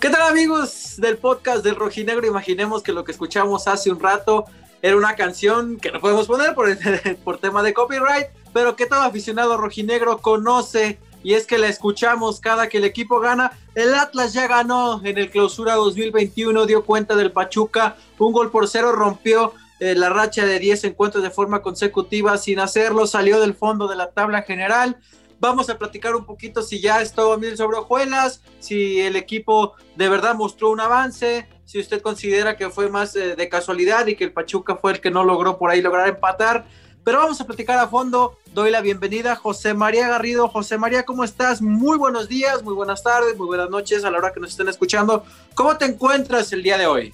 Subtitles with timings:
[0.00, 2.26] ¿Qué tal amigos del podcast del Rojinegro?
[2.26, 4.46] Imaginemos que lo que escuchamos hace un rato
[4.82, 6.68] era una canción que no podemos poner por,
[7.24, 12.40] por tema de copyright, pero que todo aficionado rojinegro conoce y es que la escuchamos
[12.40, 13.52] cada que el equipo gana.
[13.76, 18.68] El Atlas ya ganó en el clausura 2021, dio cuenta del Pachuca, un gol por
[18.68, 19.54] cero rompió
[19.84, 23.96] eh, la racha de 10 encuentros de forma consecutiva sin hacerlo, salió del fondo de
[23.96, 24.96] la tabla general.
[25.40, 30.08] Vamos a platicar un poquito si ya estuvo mil sobre hojuelas, si el equipo de
[30.08, 34.22] verdad mostró un avance, si usted considera que fue más eh, de casualidad y que
[34.22, 36.64] el Pachuca fue el que no logró por ahí lograr empatar.
[37.02, 38.38] Pero vamos a platicar a fondo.
[38.54, 40.46] Doy la bienvenida a José María Garrido.
[40.46, 41.60] José María, ¿cómo estás?
[41.60, 44.68] Muy buenos días, muy buenas tardes, muy buenas noches a la hora que nos estén
[44.68, 45.24] escuchando.
[45.56, 47.12] ¿Cómo te encuentras el día de hoy?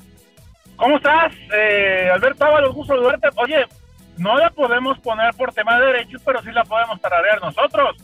[0.79, 1.35] ¿Cómo estás?
[1.53, 3.29] Eh, Alberto Ábalos, gusto saludarte.
[3.35, 3.67] Oye,
[4.17, 7.97] no la podemos poner por tema de derechos, pero sí la podemos tararear nosotros.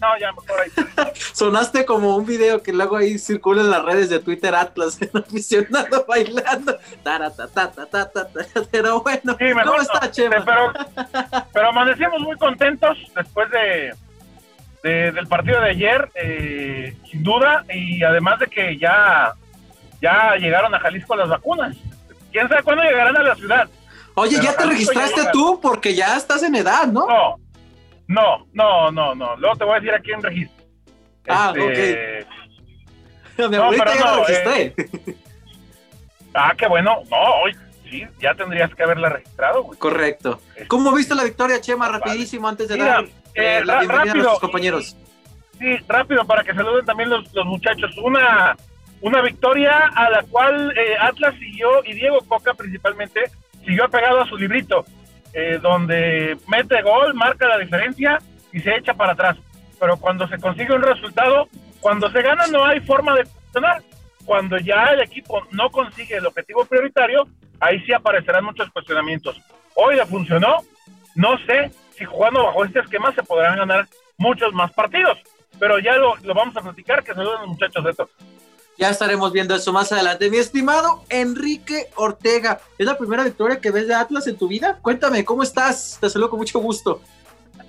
[0.00, 1.10] No, ya mejor ahí.
[1.32, 5.20] Sonaste como un video que luego ahí circula en las redes de Twitter Atlas, un
[5.22, 6.78] aficionado bailando.
[8.70, 10.44] Pero bueno, ¿cómo está, Chema?
[10.44, 10.72] Pero,
[11.52, 13.94] pero amanecimos muy contentos después de,
[14.82, 19.32] de del partido de ayer, eh, sin duda, y además de que ya,
[20.00, 21.76] ya llegaron a Jalisco las vacunas.
[22.32, 23.68] ¿Quién sabe cuándo llegarán a la ciudad?
[24.14, 25.60] Oye, ¿ya te registraste tú?
[25.60, 27.06] Porque ya estás en edad, ¿no?
[27.06, 27.38] No,
[28.08, 29.36] no, no, no, no.
[29.36, 30.64] Luego te voy a decir a quién registro.
[31.28, 32.26] Ah, este...
[33.36, 33.50] ok.
[33.50, 34.74] Mi abuelita no, ya la registré.
[34.76, 35.16] Eh...
[36.34, 37.02] Ah, qué bueno.
[37.10, 37.56] No, hoy
[37.90, 39.64] sí, ya tendrías que haberla registrado.
[39.64, 39.78] Güey.
[39.78, 40.40] Correcto.
[40.54, 40.68] Este...
[40.68, 41.88] ¿Cómo viste la victoria, Chema?
[41.88, 44.96] Rapidísimo, antes de Mira, dar eh, la bienvenida rápido, a nuestros compañeros.
[45.58, 47.96] Sí, rápido, para que saluden también los, los muchachos.
[48.02, 48.56] Una,
[49.00, 53.30] una victoria a la cual eh, Atlas siguió, y Diego Coca principalmente,
[53.64, 54.84] siguió apegado a su librito.
[55.38, 58.18] Eh, donde mete gol, marca la diferencia
[58.54, 59.36] y se echa para atrás.
[59.78, 61.48] Pero cuando se consigue un resultado,
[61.80, 63.82] cuando se gana no hay forma de funcionar.
[64.24, 67.28] Cuando ya el equipo no consigue el objetivo prioritario,
[67.60, 69.38] ahí sí aparecerán muchos cuestionamientos.
[69.74, 70.56] Hoy le funcionó,
[71.14, 73.86] no sé si jugando bajo este esquema se podrán ganar
[74.16, 75.18] muchos más partidos,
[75.58, 78.08] pero ya lo, lo vamos a platicar, que saluden los muchachos de esto.
[78.78, 80.28] Ya estaremos viendo eso más adelante.
[80.28, 84.78] Mi estimado Enrique Ortega, ¿es la primera victoria que ves de Atlas en tu vida?
[84.82, 85.96] Cuéntame, ¿cómo estás?
[85.98, 87.00] Te saludo con mucho gusto.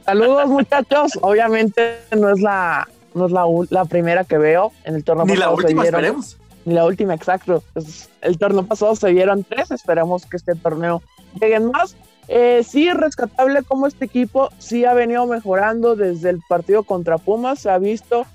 [0.04, 5.04] Saludos muchachos, obviamente no es la, no es la, la primera que veo en el
[5.04, 6.38] torneo Ni la última, vieron, esperemos.
[6.66, 7.64] Ni la última, exacto.
[7.74, 11.02] Pues, el torneo pasado se vieron tres, esperemos que este torneo
[11.40, 11.96] lleguen más.
[12.28, 17.60] Eh, sí, rescatable como este equipo sí ha venido mejorando desde el partido contra Pumas,
[17.60, 18.26] se ha visto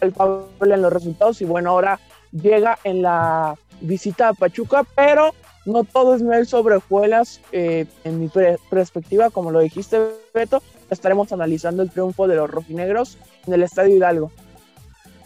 [0.00, 0.14] el
[0.60, 2.00] en los resultados y bueno, ahora
[2.32, 5.34] llega en la visita a Pachuca, pero
[5.64, 7.40] no todo es miel sobre hojuelas.
[7.52, 10.00] Eh, en mi pre perspectiva, como lo dijiste,
[10.34, 14.32] Beto, estaremos analizando el triunfo de los rojinegros en el Estadio Hidalgo.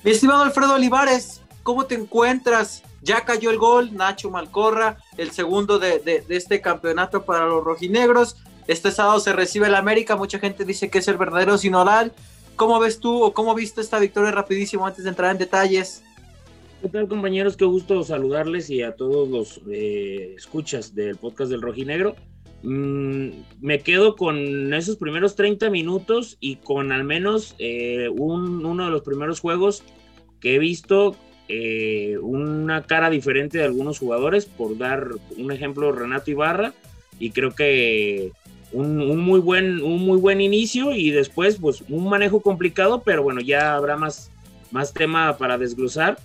[0.05, 2.83] Mi estimado Alfredo Olivares, ¿cómo te encuentras?
[3.03, 8.37] Ya cayó el gol, Nacho Malcorra, el segundo de, este campeonato para los rojinegros.
[8.67, 12.13] Este sábado se recibe el América, mucha gente dice que es el verdadero sinodal.
[12.57, 16.03] ¿Cómo ves tú o cómo viste esta victoria rapidísimo antes de entrar en detalles?
[16.83, 17.57] ¿Qué tal compañeros?
[17.57, 22.15] Qué gusto saludarles y a todos los eh, escuchas del podcast del Rojinegro.
[22.63, 23.29] Mm,
[23.61, 28.91] me quedo con esos primeros 30 minutos y con al menos eh, un, uno de
[28.91, 29.85] los primeros juegos
[30.39, 31.17] que he visto
[31.49, 35.09] eh, una cara diferente de algunos jugadores, por dar
[35.39, 36.75] un ejemplo Renato Ibarra,
[37.19, 38.33] y creo que
[38.73, 43.23] un, un, muy buen, un muy buen inicio y después pues un manejo complicado, pero
[43.23, 44.31] bueno, ya habrá más,
[44.73, 46.19] más tema para desglosar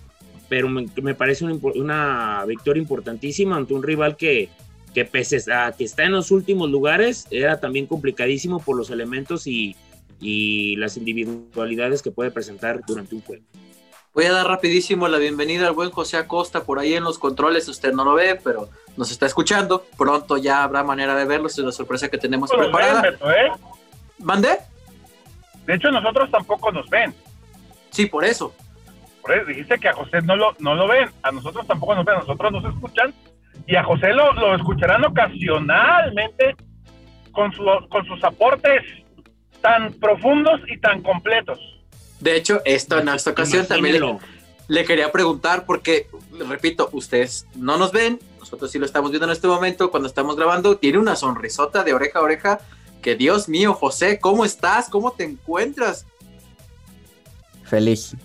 [0.52, 4.50] pero me, me parece una, una, victoria importantísima ante un rival que,
[4.94, 9.48] que pese a que está en los últimos lugares, era también complicadísimo por los elementos
[9.48, 9.78] y,
[10.20, 13.46] y las individualidades que puede presentar durante un juego.
[14.14, 17.70] Voy a dar rapidísimo la bienvenida al buen José Acosta por ahí en los controles.
[17.70, 18.68] Usted no lo ve, pero
[18.98, 19.86] nos está escuchando.
[19.98, 21.48] Pronto ya habrá manera de verlo.
[21.48, 23.04] Es la sorpresa que tenemos preparada.
[23.04, 23.52] ven, Beto, ¿eh?
[24.20, 24.58] ¿Mandé?
[25.66, 27.16] De hecho, nosotros tampoco nos ven.
[27.90, 28.54] Sí, por eso.
[29.22, 32.06] Por eso dijiste que a José no lo, no lo ven, a nosotros tampoco nos
[32.06, 33.14] ven, a nosotros nos escuchan
[33.68, 36.56] y a José lo, lo escucharán ocasionalmente
[37.32, 38.84] con, su, con sus aportes
[39.62, 41.60] tan profundos y tan completos.
[42.20, 44.18] De hecho, esto en esta ocasión también le,
[44.68, 46.08] le, quería preguntar porque,
[46.48, 50.36] repito, ustedes no nos ven, nosotros sí lo estamos viendo en este momento cuando estamos
[50.36, 52.60] grabando, tiene una sonrisota de oreja a oreja
[53.02, 54.90] que Dios mío, José, ¿cómo estás?
[54.90, 56.06] ¿Cómo te encuentras?
[57.64, 58.16] Feliz.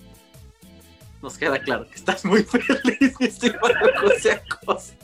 [1.27, 4.95] Nos queda claro que estás muy feliz, mi estimado José Acosta.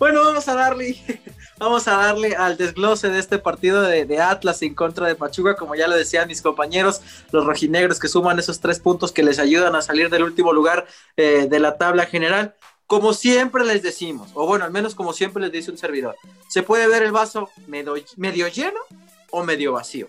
[0.00, 0.96] Bueno, vamos a darle,
[1.58, 5.76] vamos a darle al desglose de este partido de, Atlas en contra de Pachuca, como
[5.76, 9.76] ya lo decían mis compañeros, los rojinegros que suman esos tres puntos que les ayudan
[9.76, 12.56] a salir del último lugar eh, de la tabla general.
[12.88, 16.16] Como siempre les decimos, o bueno, al menos como siempre les dice un servidor,
[16.48, 18.80] se puede ver el vaso medio, medio lleno
[19.30, 20.08] o medio vacío.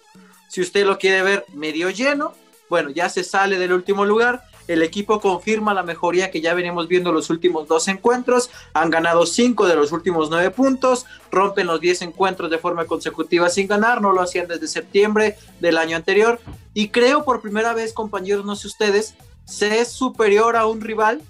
[0.49, 2.33] Si usted lo quiere ver medio lleno,
[2.67, 6.87] bueno, ya se sale del último lugar el equipo confirma la mejoría que ya venimos
[6.87, 8.49] viendo los últimos dos encuentros.
[8.73, 11.05] Han ganado cinco de los últimos nueve puntos.
[11.31, 14.01] Rompen los diez encuentros de forma consecutiva sin ganar.
[14.01, 16.39] No lo hacían desde septiembre del año anterior.
[16.73, 19.15] Y creo por primera vez, compañeros, no sé ustedes,
[19.45, 21.21] se es superior a un rival.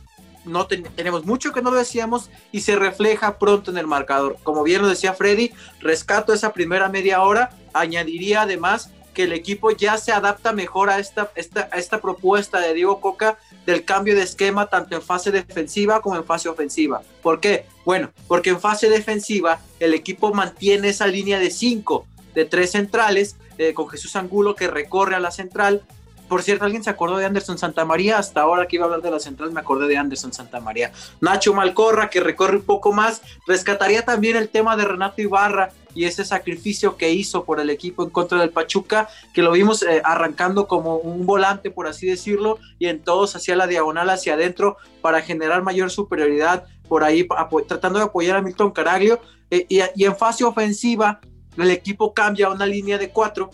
[0.46, 4.38] No tenemos mucho que no lo decíamos y se refleja pronto en el marcador.
[4.44, 7.50] Como bien lo decía Freddy, rescato esa primera media hora.
[7.74, 12.76] Añadiría además que el equipo ya se adapta mejor a esta, esta, esta propuesta de
[12.76, 17.02] Diego Coca del cambio de esquema tanto en fase defensiva como en fase ofensiva.
[17.24, 17.66] ¿Por qué?
[17.84, 23.38] Bueno, porque en fase defensiva el equipo mantiene esa línea de cinco, de tres centrales,
[23.58, 25.82] eh, con Jesús Angulo que recorre a la central,
[26.28, 28.18] por cierto, ¿alguien se acordó de Anderson Santamaría?
[28.18, 30.92] Hasta ahora que iba a hablar de la central me acordé de Anderson Santamaría.
[31.22, 33.22] Nacho Malcorra, que recorre un poco más.
[33.46, 38.04] Rescataría también el tema de Renato Ibarra y ese sacrificio que hizo por el equipo
[38.04, 42.60] en contra del Pachuca, que lo vimos eh, arrancando como un volante, por así decirlo,
[42.78, 47.28] y en todos hacia la diagonal, hacia adentro, para generar mayor superioridad, por ahí
[47.68, 49.20] tratando de apoyar a Milton Caraglio.
[49.50, 51.22] Eh, y, y en fase ofensiva,
[51.58, 53.50] el equipo cambia a una línea de cuatro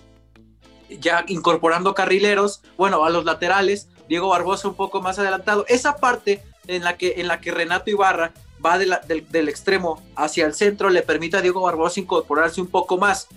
[1.00, 5.66] ya incorporando carrileros, bueno, a los laterales, Diego Barbosa un poco más adelantado.
[5.68, 10.54] Esa parte en la que, en la que Renato Ibarra va del, extremo hacia el
[10.54, 13.28] centro le permite a Diego Barbosa incorporarse un poco más.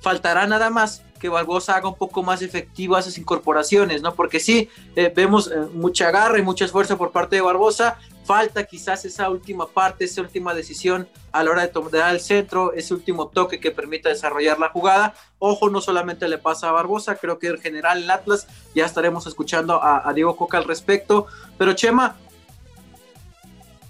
[0.00, 4.14] Faltará nada más que Barbosa haga un poco más efectivas esas incorporaciones, ¿no?
[4.14, 8.64] Porque sí, eh, vemos eh, mucha garra y mucha esfuerzo por parte de Barbosa, falta
[8.64, 12.94] quizás esa última parte, esa última decisión a la hora de tomar el centro, ese
[12.94, 15.14] último toque que permita desarrollar la jugada.
[15.38, 19.26] Ojo, no solamente le pasa a Barbosa, creo que en general en Atlas ya estaremos
[19.26, 21.26] escuchando a, Diego Coca al respecto.
[21.58, 22.16] Pero Chema,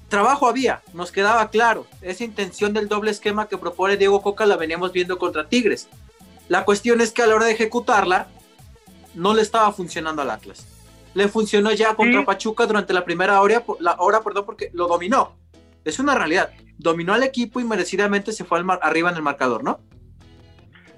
[0.08, 1.86] trabajo había, nos quedaba claro.
[2.00, 5.88] Esa intención del doble esquema que propone Diego Coca la veníamos viendo contra Tigres.
[6.48, 8.28] La cuestión es que a la hora de ejecutarla,
[9.14, 10.66] no le estaba funcionando al Atlas
[11.14, 15.36] le funcionó ya contra Pachuca durante la primera hora, la hora, perdón, porque lo dominó.
[15.84, 16.50] Es una realidad.
[16.76, 19.80] Dominó al equipo y merecidamente se fue al arriba en el marcador, ¿no?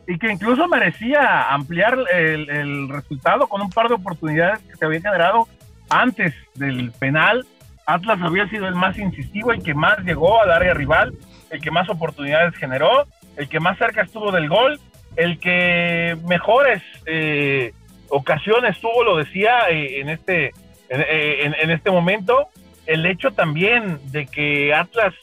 [0.08, 5.00] Y que incluso merecía ampliar el, resultado con un par de oportunidades que se había
[5.00, 5.48] generado
[5.90, 7.46] antes del penal.
[7.86, 11.14] Atlas había sido el más incisivo, el que más llegó al área rival,
[11.50, 13.06] el que más oportunidades generó,
[13.36, 14.80] el que más cerca estuvo del gol,
[15.14, 17.72] el que mejores eh,
[18.08, 20.52] ocasiones tuvo, lo decía eh, en, este,
[20.88, 22.48] eh, en, este momento,
[22.86, 25.14] el hecho también de que Atlas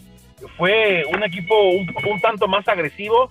[0.58, 3.30] fue un equipo un, tanto más agresivo,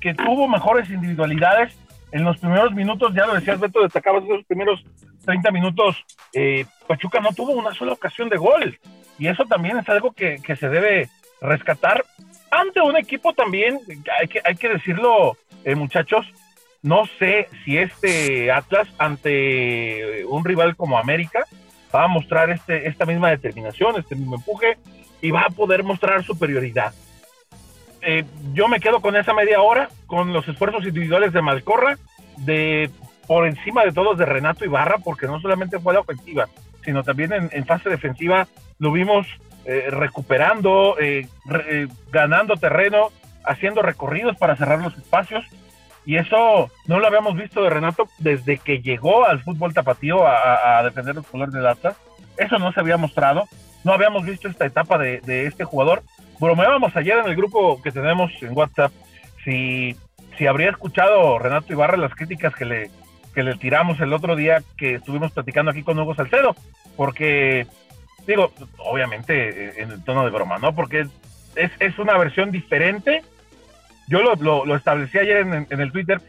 [0.00, 1.72] que tuvo mejores individualidades
[2.12, 4.84] en los primeros minutos, ya lo decías Beto, destacabas esos primeros
[5.24, 5.96] 30 minutos,
[6.32, 8.78] eh, Pachuca no tuvo una sola ocasión de gol,
[9.18, 11.08] y eso también es algo que, que se debe
[11.40, 12.04] rescatar
[12.50, 13.80] ante un equipo también,
[14.20, 15.36] hay que, hay que decirlo,
[15.74, 16.26] muchachos,
[16.82, 21.46] no sé si este Atlas ante un rival como América
[21.94, 24.76] va a mostrar este, esta misma determinación, este mismo empuje
[25.20, 26.92] y va a poder mostrar superioridad.
[28.02, 31.98] Eh, yo me quedo con esa media hora, con los esfuerzos individuales de Malcorra,
[32.38, 32.90] de
[33.26, 36.48] por encima de todos de Renato Ibarra, porque no solamente fue la ofensiva,
[36.84, 39.26] sino también en, fase defensiva lo vimos
[39.64, 41.28] eh, recuperando, eh,
[42.10, 43.10] ganando terreno,
[43.44, 45.44] haciendo recorridos para cerrar los espacios
[46.04, 50.82] y eso no lo habíamos visto de Renato desde que llegó al fútbol tapatío a,
[50.82, 51.96] defender los colores del Atlas.
[52.36, 53.44] Eso no se había mostrado.
[53.84, 56.02] No habíamos visto esta etapa de, este jugador.
[56.38, 58.92] Bromeábamos ayer en el grupo que tenemos en WhatsApp
[59.44, 59.96] si,
[60.36, 62.90] si habría escuchado Renato Ibarra las críticas que le,
[63.34, 66.54] que le tiramos el otro día que estuvimos platicando aquí con Hugo Salcedo.
[66.96, 67.66] Porque,
[68.26, 70.74] digo, obviamente en el tono de broma, ¿no?
[70.74, 71.06] Porque
[71.56, 73.22] es, es una versión diferente
[74.12, 76.20] yo lo, establecí ayer en, el Twitter,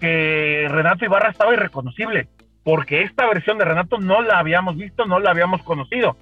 [0.00, 2.28] que Renato Ibarra estaba irreconocible,
[2.64, 6.16] porque esta versión de Renato no la habíamos visto, no la habíamos conocido.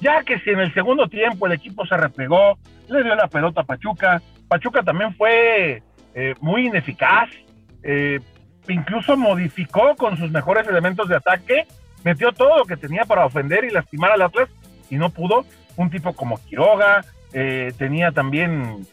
[0.00, 3.62] Ya que si en el segundo tiempo el equipo se replegó, le dio la pelota
[3.62, 5.82] a Pachuca, Pachuca también fue
[6.14, 7.28] eh, muy ineficaz,
[7.82, 8.20] eh,
[8.68, 11.66] incluso modificó con sus mejores elementos de ataque,
[12.04, 14.48] metió todo lo que tenía para ofender y lastimar al Atlas
[14.90, 15.44] y no pudo.
[15.76, 18.86] Un tipo como Quiroga, eh, tenía también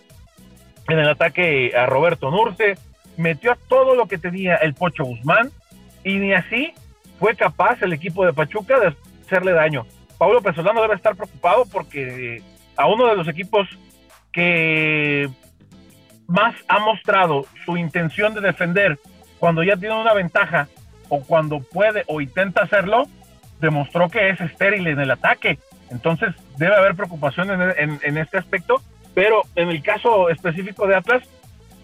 [0.88, 2.78] en el ataque a Roberto Nurce,
[3.18, 5.52] metió a todo lo que tenía el Pocho Guzmán
[6.04, 6.74] y ni así
[7.20, 8.96] fue capaz el equipo de Pachuca de
[9.26, 9.86] hacerle daño.
[10.18, 12.42] Paulo Pesolano debe estar preocupado porque
[12.78, 13.68] a uno de los equipos
[14.32, 15.30] que
[16.28, 19.00] más ha mostrado su intención de defender
[19.40, 20.68] cuando ya tiene una ventaja
[21.10, 23.06] o cuando puede o intenta hacerlo,
[23.60, 25.60] demostró que es estéril en el ataque.
[25.92, 28.82] Entonces debe haber preocupación en, este aspecto,
[29.14, 31.24] pero en el caso específico de Atlas,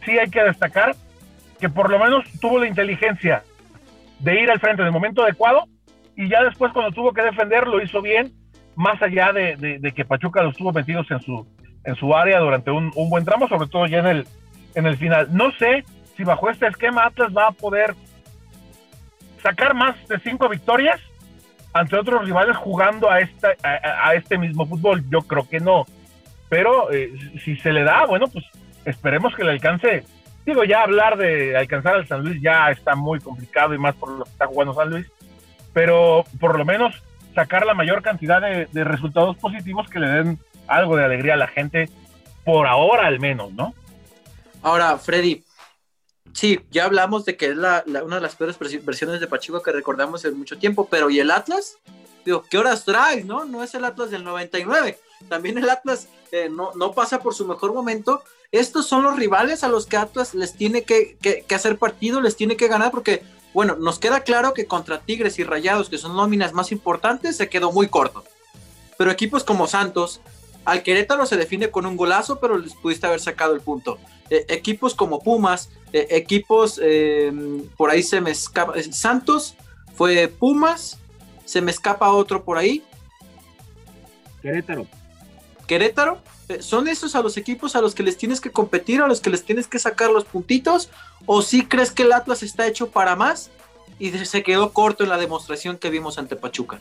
[0.03, 0.95] sí hay que destacar
[1.59, 3.43] que por lo menos tuvo la inteligencia
[4.19, 5.65] de ir al frente en el momento adecuado
[6.15, 8.33] y ya después cuando tuvo que defender lo hizo bien,
[8.75, 11.45] más allá de, que Pachuca los tuvo metidos en su,
[11.83, 14.27] en su área durante un, un, buen tramo, sobre todo ya en el,
[14.75, 15.27] en el final.
[15.31, 15.83] No sé
[16.15, 17.95] si bajo este esquema Atlas va a poder
[19.41, 20.99] sacar más de cinco victorias
[21.73, 25.03] ante otros rivales jugando a, esta, a, este mismo fútbol.
[25.09, 25.85] Yo creo que no.
[26.49, 27.13] Pero eh,
[27.43, 28.45] si se le da, bueno, pues
[28.85, 30.03] esperemos que le alcance.
[30.45, 34.09] Digo, ya hablar de alcanzar al San Luis ya está muy complicado y más por
[34.09, 35.07] lo que está jugando San Luis.
[35.73, 36.95] Pero por lo menos
[37.33, 41.47] sacar la mayor cantidad de, resultados positivos que le den algo de alegría a la
[41.47, 41.89] gente,
[42.43, 43.73] por ahora al menos, ¿no?
[44.61, 45.43] Ahora, Freddy,
[46.33, 49.71] sí, ya hablamos de que es la, una de las peores versiones de Pachuca que
[49.71, 51.77] recordamos en mucho tiempo, pero ¿y el Atlas?
[52.23, 53.45] Digo, ¿qué horas traes, no?
[53.45, 54.99] No es el Atlas del 99.
[55.27, 58.21] También el Atlas eh, no, no, pasa por su mejor momento.
[58.51, 62.35] Estos son los rivales a los que Atlas les tiene que, que hacer partido, les
[62.35, 66.15] tiene que ganar, porque bueno, nos queda claro que contra Tigres y Rayados, que son
[66.15, 68.23] nóminas más importantes, se quedó muy corto.
[68.97, 70.21] Pero equipos como Santos,
[70.63, 73.97] al Querétaro se define con un golazo, pero les pudiste haber sacado el punto.
[74.29, 79.55] E, equipos como Pumas, e, equipos, em, por ahí se me escapa, eh, Santos
[79.95, 80.99] fue Pumas,
[81.45, 82.83] se me escapa otro por ahí.
[84.41, 84.87] Querétaro.
[85.67, 86.19] Querétaro,
[86.59, 89.29] ¿son esos a los equipos a los que les tienes que competir, a los que
[89.29, 90.89] les tienes que sacar los puntitos?
[91.25, 93.51] ¿O si crees que el Atlas está hecho para más
[93.99, 96.79] y se quedó corto en la demostración que vimos ante Pachuca?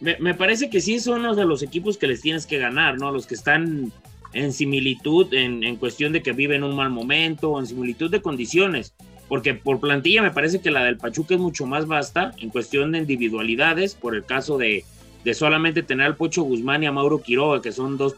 [0.00, 3.10] Me, parece que sí son los de los equipos que les tienes que ganar, ¿no?
[3.10, 3.92] Los que están
[4.32, 8.94] en similitud, en, en cuestión de que viven un mal momento, en similitud de condiciones.
[9.28, 12.92] Porque por plantilla me parece que la del Pachuca es mucho más vasta en cuestión
[12.92, 14.84] de individualidades, por el caso de,
[15.24, 18.14] de solamente tener al Pocho Guzmán y a Mauro Quiroga, que son dos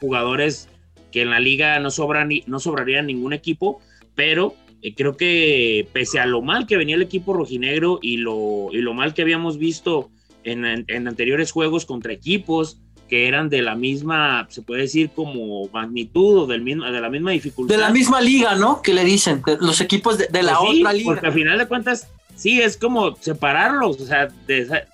[0.00, 0.68] jugadores
[1.10, 3.80] que en la liga no, sobran, no sobrarían ningún equipo,
[4.14, 8.68] pero eh, creo que pese a lo mal que venía el equipo rojinegro y lo,
[8.72, 10.10] y lo mal que habíamos visto
[10.44, 15.68] en, en, anteriores juegos contra equipos que eran de la misma, se puede decir como
[15.68, 17.74] magnitud o del mismo, de la misma dificultad.
[17.74, 18.80] De la misma liga, ¿no?
[18.82, 21.06] Que le dicen, los equipos de, la pues otra liga.
[21.06, 24.84] Porque al final de cuentas, sí, es como separarlos, o sea, de,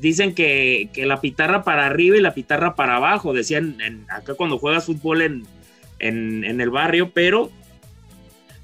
[0.00, 3.76] dicen que, la pitarra para arriba y la pitarra para abajo, decían
[4.08, 5.46] acá cuando juegas fútbol en,
[5.98, 7.50] en, el barrio, pero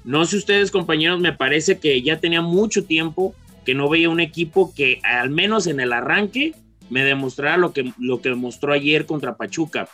[0.03, 3.33] no sé ustedes compañeros, me parece que ya tenía mucho tiempo
[3.65, 6.53] que no veía un equipo que al menos en el arranque
[6.89, 9.89] me demostrara lo que, lo que mostró ayer contra Pachuca.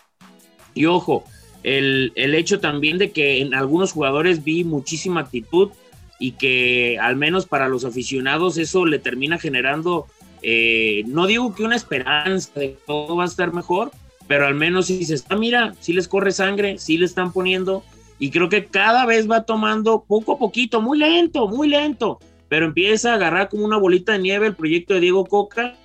[0.73, 1.23] Y ojo,
[1.63, 5.71] el, el hecho también de que en algunos jugadores vi muchísima actitud
[6.19, 10.07] y que al menos para los aficionados eso le termina generando
[10.41, 13.91] eh, no digo que una esperanza de que todo va a estar mejor,
[14.27, 17.83] pero al menos si se está, mira, si les corre sangre, si le están poniendo,
[18.17, 22.65] y creo que cada vez va tomando poco a poquito, muy lento, muy lento, pero
[22.65, 25.75] empieza a agarrar como una bolita de nieve el proyecto de Diego Coca,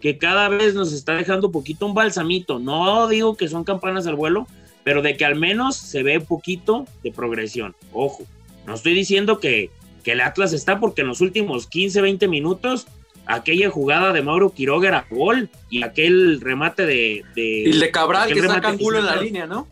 [0.00, 2.58] que cada vez nos está dejando poquito un balsamito.
[2.58, 4.46] No digo que son campanas al vuelo,
[4.84, 7.76] pero de que al menos se ve poquito de progresión.
[7.92, 8.24] Ojo,
[8.66, 9.70] no estoy diciendo que,
[10.02, 12.86] que el Atlas está porque en los últimos 15, 20 minutos
[13.26, 17.24] aquella jugada de Mauro Quiroga era gol y aquel remate de...
[17.36, 19.68] y el de Cabral que saca culo en la línea, ¿no?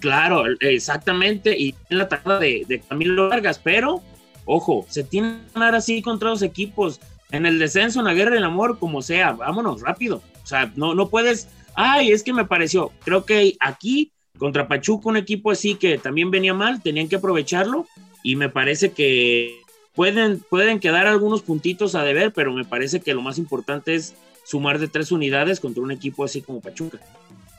[0.00, 4.02] Claro, exactamente, y en la tajada de, de, Camilo Vargas, pero,
[4.46, 7.00] ojo, se tiene que ganar así contra los equipos,
[7.30, 10.72] en el descenso, en la guerra, en el amor, como sea, vámonos rápido, o sea,
[10.74, 15.50] no, no puedes, ay, es que me pareció, creo que aquí, contra Pachuca, un equipo
[15.50, 17.86] así que también venía mal, tenían que aprovecharlo,
[18.22, 19.59] y me parece que
[19.94, 24.14] Pueden, pueden quedar algunos puntitos a deber, pero me parece que lo más importante es
[24.44, 26.98] sumar de tres unidades contra un equipo así como Pachuca.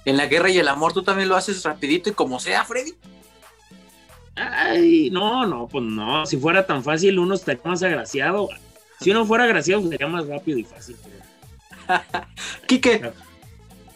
[0.05, 2.93] En la guerra y el amor tú también lo haces rapidito y como sea, Freddy.
[4.35, 6.25] Ay, no, no, pues no.
[6.25, 8.49] Si fuera tan fácil, uno estaría más agraciado.
[8.99, 10.95] Si uno fuera agraciado, sería más rápido y fácil.
[12.67, 13.11] Quique,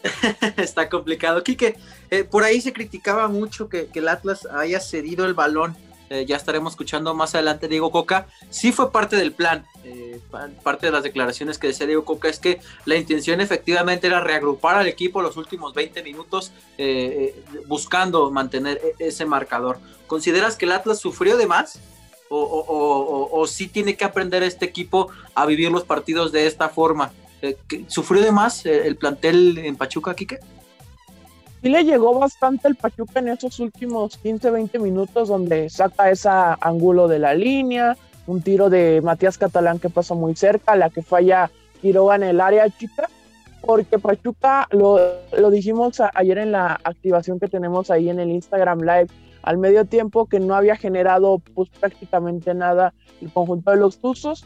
[0.57, 1.43] está complicado.
[1.43, 1.77] Quique,
[2.11, 5.75] eh, por ahí se criticaba mucho que, que, el Atlas haya cedido el balón
[6.09, 9.65] eh, ya estaremos escuchando más adelante Diego Coca, sí fue parte del plan.
[9.83, 10.19] Eh,
[10.63, 14.77] parte de las declaraciones que decía Diego Coca es que la intención efectivamente era reagrupar
[14.77, 19.79] al equipo los últimos 20 minutos eh, buscando mantener e-, ese marcador.
[20.07, 21.79] ¿Consideras que el Atlas sufrió de más?
[22.27, 27.13] O, o, sí tiene que aprender este equipo a vivir los partidos de esta forma?
[27.87, 30.39] ¿Sufrió de más el plantel en Pachuca, Quique?
[31.65, 36.29] Sí le llegó bastante el Pachuca en esos últimos 15, 20 minutos donde saca ese
[36.61, 41.01] ángulo de la línea, un tiro de Matías Catalán que pasa muy cerca, la que
[41.01, 41.49] falla
[41.81, 43.09] Quiroga en el área chica,
[43.61, 44.99] porque Pachuca, lo,
[45.35, 49.07] lo dijimos ayer en la activación que tenemos ahí en el Instagram Live,
[49.41, 54.45] al medio tiempo que no había generado pues prácticamente nada el conjunto de los Tuzos,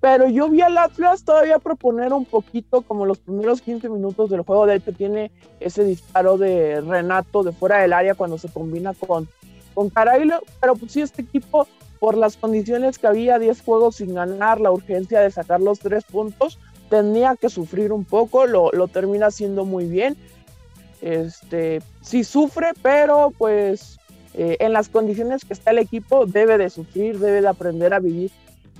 [0.00, 4.42] pero yo vi al Atlas todavía proponer un poquito como los primeros 15 minutos del
[4.42, 8.94] juego, de hecho tiene ese disparo de Renato de fuera del área cuando se combina
[8.94, 9.28] con,
[9.74, 11.66] con Carailo, pero pues sí este equipo
[11.98, 16.04] por las condiciones que había 10 juegos sin ganar, la urgencia de sacar los tres
[16.04, 16.58] puntos,
[16.90, 20.16] tenía que sufrir un poco, lo, lo termina haciendo muy bien.
[21.00, 23.98] Este, sí sufre, pero pues
[24.34, 28.00] eh, en las condiciones que está el equipo debe de sufrir, debe de aprender a
[28.00, 28.30] vivir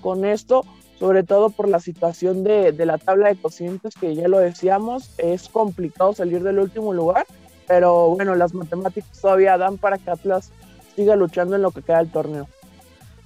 [0.01, 0.65] con esto,
[0.99, 5.11] sobre todo por la situación de, de la tabla de cocientes que ya lo decíamos,
[5.19, 7.27] es complicado salir del último lugar,
[7.67, 10.53] pero bueno, las matemáticas todavía dan para que Atlas
[10.95, 12.49] siga luchando en lo que queda del torneo.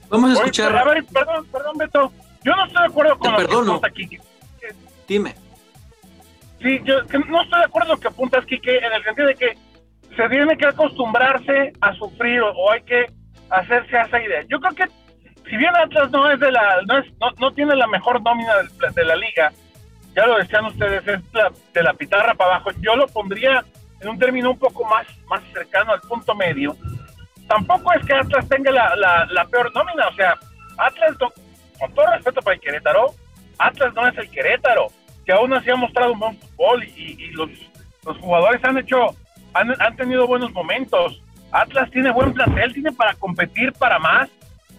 [0.08, 0.76] Vamos a escuchar.
[0.76, 2.12] a ver, perdón, perdón, Beto.
[2.42, 4.18] Yo no estoy de acuerdo con Te lo que aquí.
[5.06, 5.34] Dime.
[6.60, 9.34] Sí, yo no estoy de acuerdo con lo que apuntas, Kike, en el sentido de
[9.34, 9.58] que
[10.16, 13.06] se tiene que acostumbrarse a sufrir o, hay que
[13.50, 14.42] hacerse a esa idea.
[14.48, 14.84] Yo creo que
[15.50, 17.06] si bien Atlas no es de la no, es,
[17.38, 18.54] no, tiene la mejor nómina
[18.94, 19.52] de, la liga,
[20.14, 21.20] ya lo decían ustedes, es
[21.74, 23.64] de la pitarra para abajo, yo lo pondría
[24.00, 26.76] en un término un poco más, más cercano al punto medio.
[27.48, 30.38] Tampoco es que Atlas tenga la, la, peor nómina, o sea,
[30.78, 33.14] Atlas, con todo respeto para el Querétaro,
[33.58, 34.86] Atlas no es el Querétaro,
[35.26, 37.50] que aún así ha mostrado un buen fútbol y, y los,
[38.06, 39.16] los jugadores han hecho
[39.54, 41.20] han, tenido buenos momentos.
[41.50, 44.28] Atlas tiene buen plantel, tiene para competir para más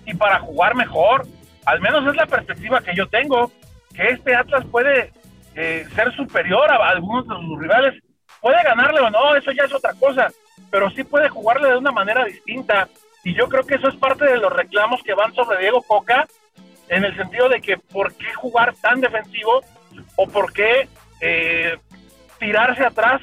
[0.06, 1.26] y para jugar mejor.
[1.66, 3.52] Al menos es la perspectiva que yo tengo,
[3.94, 5.12] que este Atlas puede
[5.56, 8.02] eh, ser superior a, algunos de sus rivales.
[8.40, 10.30] Puede ganarle o no, eso ya es otra cosa,
[10.70, 12.88] pero sí puede jugarle de una manera distinta.
[13.24, 16.28] Y yo creo que eso es parte de los reclamos que van sobre Diego Coca,
[16.90, 19.62] en el sentido de que por qué jugar tan defensivo
[20.16, 20.90] o por qué
[21.22, 21.78] eh,
[22.40, 23.22] tirarse atrás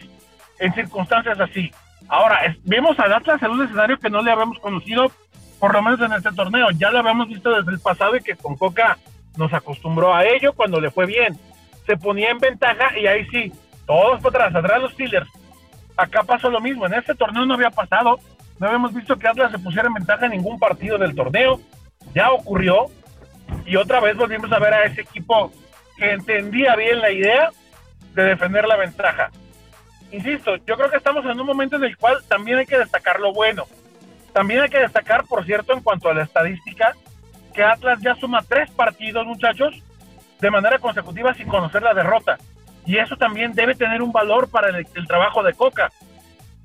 [0.59, 1.71] en circunstancias así.
[2.09, 5.11] Ahora, vemos al Atlas en un escenario que no le habíamos conocido,
[5.59, 6.71] por lo menos en este torneo.
[6.73, 8.99] Ya lo habíamos visto desde el pasado y que con Coca
[9.37, 11.39] nos acostumbró a ello cuando le fue bien.
[11.87, 13.53] Se ponía en ventaja y ahí sí,
[13.87, 15.29] todos para atrás, atrás los Steelers.
[15.97, 16.87] Acá pasó lo mismo.
[16.87, 18.19] En este torneo no había pasado.
[18.59, 21.61] No habíamos visto que Atlas se pusiera en ventaja en ningún partido del torneo.
[22.15, 22.87] Ya ocurrió.
[23.65, 25.53] Y otra vez volvimos a ver a ese equipo
[25.97, 27.51] que entendía bien la idea
[28.15, 29.31] de defender la ventaja
[30.11, 33.21] insisto, yo creo que estamos en un momento en el cual también hay que destacar
[33.21, 33.65] lo bueno.
[34.33, 36.95] También hay que destacar, por cierto, en cuanto a la estadística,
[37.55, 39.75] que Atlas ya suma tres partidos, muchachos,
[40.41, 42.39] de manera consecutiva sin conocer la derrota.
[42.87, 45.91] Y eso también debe tener un valor para el, trabajo de Coca.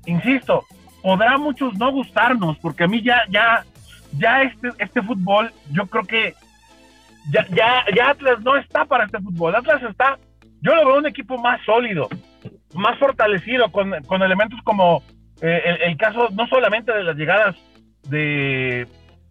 [0.06, 0.64] Insisto,
[1.02, 3.64] podrá muchos no gustarnos, porque a mí ya, ya,
[4.16, 6.34] ya este, este fútbol, yo creo que
[7.30, 9.54] ya, ya, ya Atlas no está para este fútbol.
[9.54, 10.18] Atlas está,
[10.60, 12.08] yo lo veo un equipo más sólido,
[12.74, 15.02] más fortalecido con, con elementos como
[15.40, 17.56] eh, el, caso no solamente de las llegadas
[18.08, 18.86] de,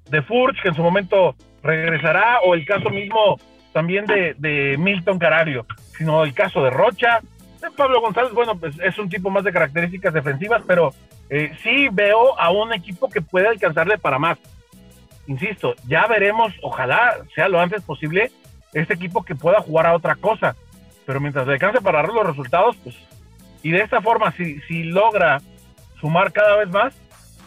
[0.10, 3.40] de Furch, que en su momento regresará, o el caso mismo
[3.72, 5.66] también de, de Milton Carario,
[5.98, 7.20] sino el caso de Rocha.
[7.78, 10.94] Pablo González, bueno, pues es un tipo más de características defensivas, pero
[11.30, 14.38] eh, sí veo a un equipo que puede alcanzarle para más.
[15.28, 18.32] Insisto, ya veremos, ojalá sea lo antes posible,
[18.74, 20.56] este equipo que pueda jugar a otra cosa.
[21.06, 22.98] Pero mientras le alcance para dar los resultados, pues
[23.64, 25.42] y de esta forma, si, si logra
[26.04, 26.94] sumar cada vez más,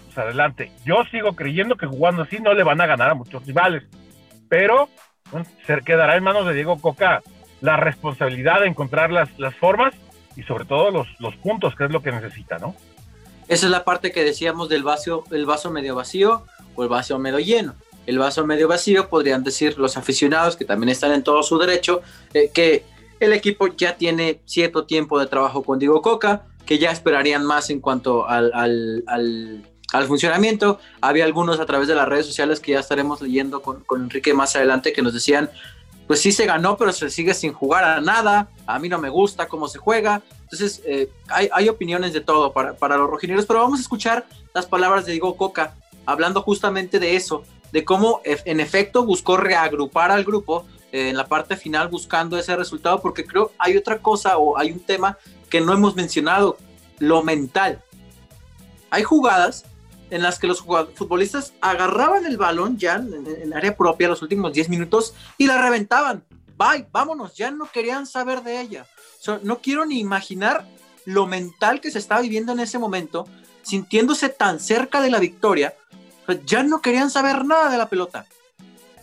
[0.06, 0.72] pues adelante.
[0.86, 3.82] Yo sigo creyendo que jugando así no le van a ganar a muchos rivales,
[4.48, 4.88] pero
[5.66, 7.22] se quedará en manos de Diego Coca
[7.60, 9.92] la responsabilidad de encontrar las, las formas
[10.36, 12.74] y sobre todo los, los puntos, que es lo que necesita, ¿no?
[13.46, 17.18] Esa es la parte que decíamos del vaso, el vaso medio vacío o el vaso
[17.18, 17.74] medio lleno.
[18.06, 22.00] El vaso medio vacío podrían decir los aficionados que también están en todo su derecho,
[22.32, 22.84] eh, que
[23.20, 27.70] el equipo ya tiene cierto tiempo de trabajo con Diego Coca, que ya esperarían más
[27.70, 28.52] en cuanto al,
[29.06, 30.78] al, funcionamiento.
[31.00, 34.34] Había algunos a través de las redes sociales que ya estaremos leyendo con, con, Enrique
[34.34, 35.48] más adelante que nos decían,
[36.06, 39.08] pues sí se ganó, pero se sigue sin jugar a nada, a mí no me
[39.08, 40.22] gusta cómo se juega.
[40.42, 44.26] Entonces, eh, hay, hay, opiniones de todo para, para los rojineros, pero vamos a escuchar
[44.54, 45.74] las palabras de Diego Coca,
[46.04, 51.26] hablando justamente de eso, de cómo en efecto buscó reagrupar al grupo eh, en la
[51.26, 55.18] parte final buscando ese resultado, porque creo hay otra cosa o hay un tema
[55.60, 56.58] no hemos mencionado,
[56.98, 57.82] lo mental.
[58.90, 59.64] Hay jugadas
[60.10, 64.52] en las que los futbolistas agarraban el balón ya en, el área propia los últimos
[64.52, 66.24] 10 minutos y la reventaban.
[66.56, 68.86] bye, vámonos, ya no querían saber de ella.
[69.42, 70.66] no quiero ni imaginar
[71.04, 73.26] lo mental que se estaba viviendo en ese momento,
[73.62, 75.74] sintiéndose tan cerca de la victoria,
[76.44, 78.26] ya no querían saber nada de la pelota.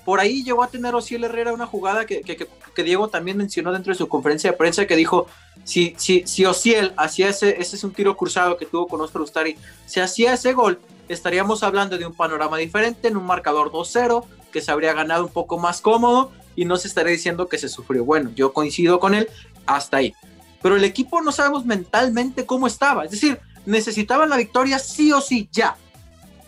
[0.06, 3.94] Por ahí llegó a tener Ociel Herrera una jugada que, que, Diego también mencionó dentro
[3.94, 5.28] de su conferencia de prensa que dijo,
[5.64, 9.22] si, si, si Ociel hacía ese, ese es un tiro cruzado que tuvo con Oscar
[9.22, 14.26] Ustari, si hacía ese gol, estaríamos hablando de un panorama diferente, en un marcador 2-0,
[14.52, 17.70] que se habría ganado un poco más cómodo y no se estaría diciendo que se
[17.70, 18.06] sufrió.
[18.06, 19.28] Bueno, yo coincido con él
[19.66, 20.14] hasta ahí.
[20.62, 23.06] Pero el equipo no sabemos mentalmente cómo estaba.
[23.06, 25.76] Es decir, necesitaban la victoria sí o sí ya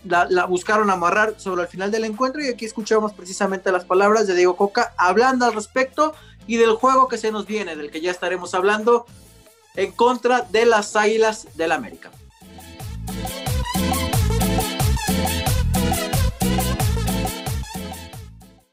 [0.08, 4.36] la, buscaron amarrar sobre el final del encuentro y aquí escuchamos precisamente las palabras de
[4.36, 6.14] Diego Coca hablando al respecto
[6.48, 9.06] y del juego que se nos viene, del que ya estaremos hablando
[9.76, 12.12] en contra de las Águilas del América.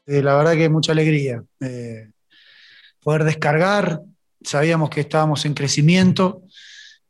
[0.05, 1.43] Eh, la verdad que mucha alegría.
[1.61, 2.11] Eh,
[3.01, 4.01] poder descargar,
[4.41, 6.43] sabíamos que estábamos en crecimiento,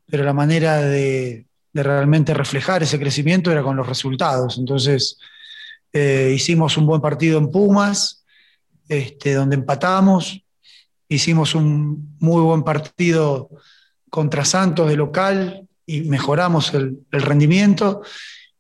[0.06, 4.58] pero la manera de, de realmente reflejar ese crecimiento era con los resultados.
[4.58, 5.18] Entonces,
[5.92, 8.26] eh, hicimos un buen partido en Pumas,
[8.88, 10.43] este, donde empatamos,
[11.16, 13.50] hicimos un muy buen partido
[14.10, 18.02] contra Santos de local y mejoramos el, rendimiento.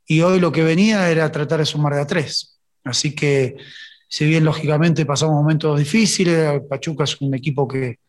[0.05, 2.59] Y hoy lo que venía era tratar de sumar de a tres.
[2.83, 3.55] Así que,
[4.07, 7.99] si bien lógicamente pasamos momentos difíciles, Pachuca es un equipo que,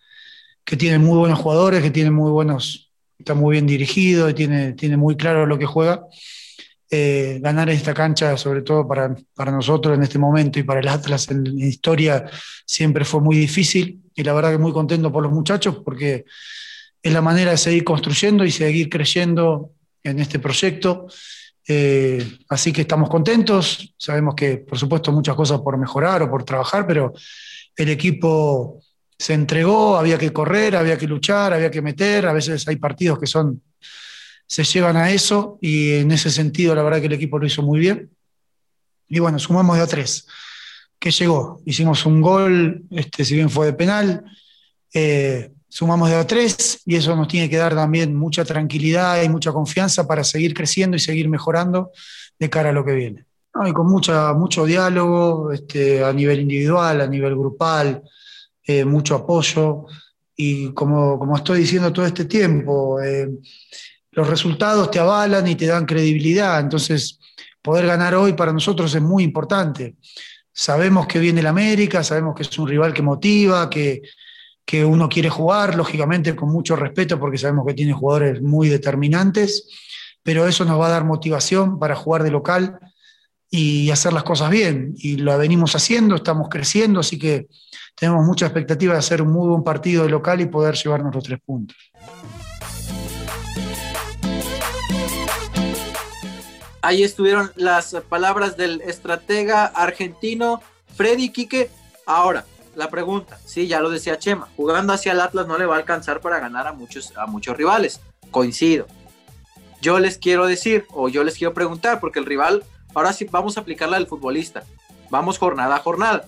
[0.64, 2.84] que tiene muy buenos jugadores, que tiene muy buenos
[3.18, 6.06] está muy bien dirigido y tiene, tiene muy claro lo que juega.
[6.96, 10.86] Eh, ganar esta cancha, sobre todo para, para, nosotros en este momento y para el
[10.86, 12.24] Atlas en, en, historia,
[12.64, 14.00] siempre fue muy difícil.
[14.14, 16.24] Y la verdad que muy contento por los muchachos porque
[17.02, 19.72] es la manera de seguir construyendo y seguir creyendo
[20.04, 21.08] en este proyecto.
[21.66, 26.44] Eh, así que estamos contentos, sabemos que por supuesto muchas cosas por mejorar o por
[26.44, 27.12] trabajar, pero
[27.76, 28.80] el equipo
[29.18, 33.18] se entregó, había que correr, había que luchar, había que meter, a veces hay partidos
[33.18, 33.60] que son,
[34.46, 37.62] se llevan a eso y en ese sentido la verdad que el equipo lo hizo
[37.62, 38.10] muy bien.
[39.08, 40.26] Y bueno, sumamos de a tres.
[40.98, 41.60] ¿Qué llegó?
[41.66, 44.24] Hicimos un gol, este, si bien fue de penal,
[44.92, 49.28] eh, sumamos de a tres y eso nos tiene que dar también mucha tranquilidad y
[49.28, 51.90] mucha confianza para seguir creciendo y seguir mejorando
[52.38, 53.26] de cara a lo que viene.
[53.66, 58.02] y con mucha, mucho diálogo este, a nivel individual, a nivel grupal,
[58.66, 59.86] eh, mucho apoyo
[60.36, 63.28] y como, como, estoy diciendo todo este tiempo, eh,
[64.14, 67.18] los resultados te avalan y te dan credibilidad, entonces
[67.60, 69.96] poder ganar hoy para nosotros es muy importante.
[70.52, 74.02] Sabemos que viene el América, sabemos que es un rival que motiva, que,
[74.64, 79.68] que uno quiere jugar, lógicamente con mucho respeto porque sabemos que tiene jugadores muy determinantes,
[80.22, 82.78] pero eso nos va a dar motivación para jugar de local
[83.50, 84.94] y hacer las cosas bien.
[84.96, 87.48] Y lo venimos haciendo, estamos creciendo, así que
[87.94, 91.24] tenemos mucha expectativa de hacer un muy buen partido de local y poder llevarnos los
[91.24, 91.76] tres puntos.
[96.84, 100.60] Ahí estuvieron las palabras del estratega argentino
[100.94, 101.70] Freddy Quique.
[102.04, 102.44] Ahora,
[102.74, 105.78] la pregunta, sí, ya lo decía Chema, jugando hacia el Atlas no le va a
[105.78, 108.02] alcanzar para ganar a muchos, a muchos rivales.
[108.30, 108.86] Coincido.
[109.80, 113.56] Yo les quiero decir, o yo les quiero preguntar, porque el rival, ahora sí vamos
[113.56, 114.64] a aplicarla al futbolista.
[115.08, 116.26] Vamos jornada a jornada.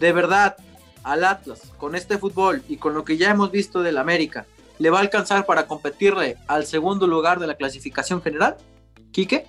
[0.00, 0.56] De verdad,
[1.04, 4.46] al Atlas con este fútbol y con lo que ya hemos visto del América,
[4.80, 8.56] ¿le va a alcanzar para competirle al segundo lugar de la clasificación general?
[9.12, 9.46] ¿Quique?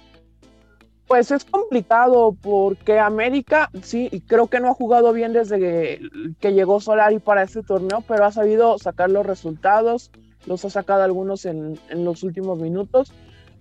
[1.07, 6.01] Pues es complicado porque América, sí, creo que no ha jugado bien desde
[6.39, 10.11] que, llegó Solari para este torneo, pero ha sabido sacar los resultados,
[10.45, 13.13] los ha sacado algunos en, los últimos minutos,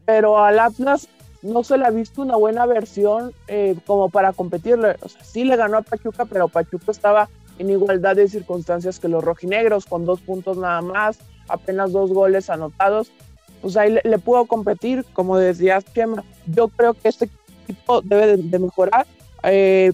[0.05, 1.09] pero al Atlas
[1.43, 4.97] no se le ha visto una buena versión eh, como para competirle.
[5.03, 7.29] O sea, sí le ganó a Pachuca, pero Pachuca estaba
[7.61, 12.51] en igualdad de circunstancias que los rojinegros, con dos puntos nada más, apenas dos goles
[12.51, 13.13] anotados,
[13.63, 17.31] pues ahí le, puedo competir, como decía Chema, yo creo que este
[17.65, 19.07] equipo debe de, mejorar.
[19.43, 19.93] Eh,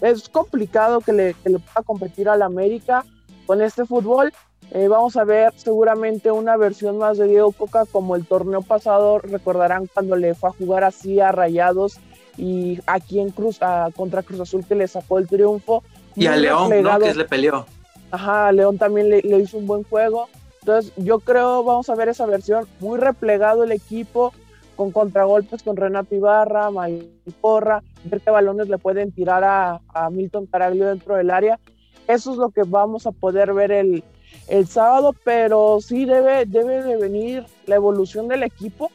[0.00, 3.04] es complicado que le, que le, pueda competir al América
[3.46, 4.32] con este fútbol.
[4.72, 9.18] Eh, vamos a ver seguramente una versión más de Diego Coca como el torneo pasado,
[9.18, 11.98] recordarán cuando le fue a jugar así a Rayados
[12.36, 13.58] y aquí en Cruz,
[13.96, 15.82] contra Cruz Azul que le sacó el triunfo
[16.16, 16.98] y a León, ¿no?
[16.98, 17.66] Que le peleó.
[18.10, 20.28] Ajá, León también le, hizo un buen juego.
[20.60, 24.32] Entonces, yo creo, vamos a ver esa versión, muy replegado el equipo,
[24.76, 26.70] con contragolpes con Renato Ibarra,
[27.40, 31.58] Porra, ver qué balones le pueden tirar a, Milton Caraglio dentro del área.
[32.08, 34.02] Eso es lo que vamos a poder ver el,
[34.48, 38.90] el sábado, pero sí debe, debe de venir la evolución del equipo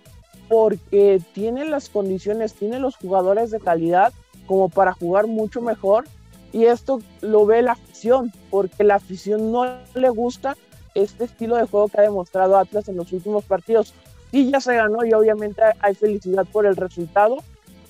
[0.49, 4.13] porque tiene las condiciones, tiene los jugadores de calidad
[4.45, 6.05] como para jugar mucho mejor
[6.53, 10.55] Y esto lo ve la afición, porque la afición no le gusta
[10.95, 13.93] este estilo de juego que ha demostrado Atlas en los últimos partidos.
[14.31, 17.37] Sí, ya se ganó y obviamente hay felicidad por el resultado,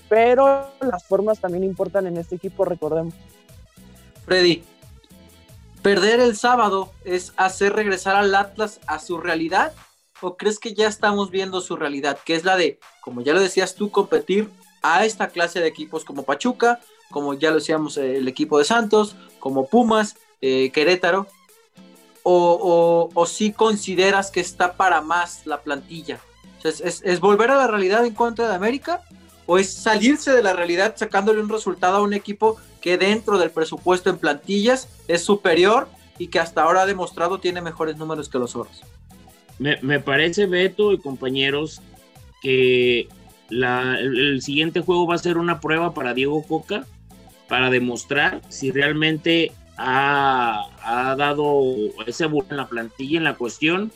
[0.09, 3.13] pero las formas también importan en este equipo, recordemos.
[4.25, 4.63] Freddy,
[5.81, 9.73] perder el sábado es hacer regresar al Atlas a su realidad
[10.21, 13.39] o crees que ya estamos viendo su realidad, que es la de, como ya lo
[13.39, 14.49] decías tú, competir
[14.81, 16.79] a esta clase de equipos como Pachuca,
[17.11, 21.27] como ya lo decíamos eh, el equipo de Santos, como Pumas, eh, Querétaro,
[22.27, 26.19] o, o, si consideras que está para más la plantilla?
[26.63, 29.01] ¿es, volver a la realidad en contra de América?
[29.45, 33.51] ¿O es salirse de la realidad sacándole un resultado a un equipo que dentro del
[33.51, 38.39] presupuesto en plantillas es superior y que hasta ahora ha demostrado tiene mejores números que
[38.39, 38.81] los otros?
[39.59, 41.81] Me, parece, Beto y compañeros,
[42.41, 43.07] que
[43.51, 46.85] el, siguiente juego va a ser una prueba para Diego Coca
[47.47, 51.63] para demostrar si realmente ha, dado
[52.05, 53.91] ese burro en la plantilla, en la cuestión.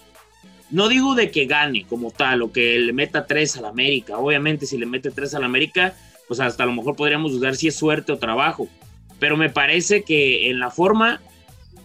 [0.70, 4.18] No digo de que gane como tal o que le meta tres al América.
[4.18, 5.96] Obviamente, si le mete tres al América,
[6.28, 8.68] pues hasta a lo mejor podríamos dudar si es suerte o trabajo.
[9.20, 11.22] Pero me parece que en la forma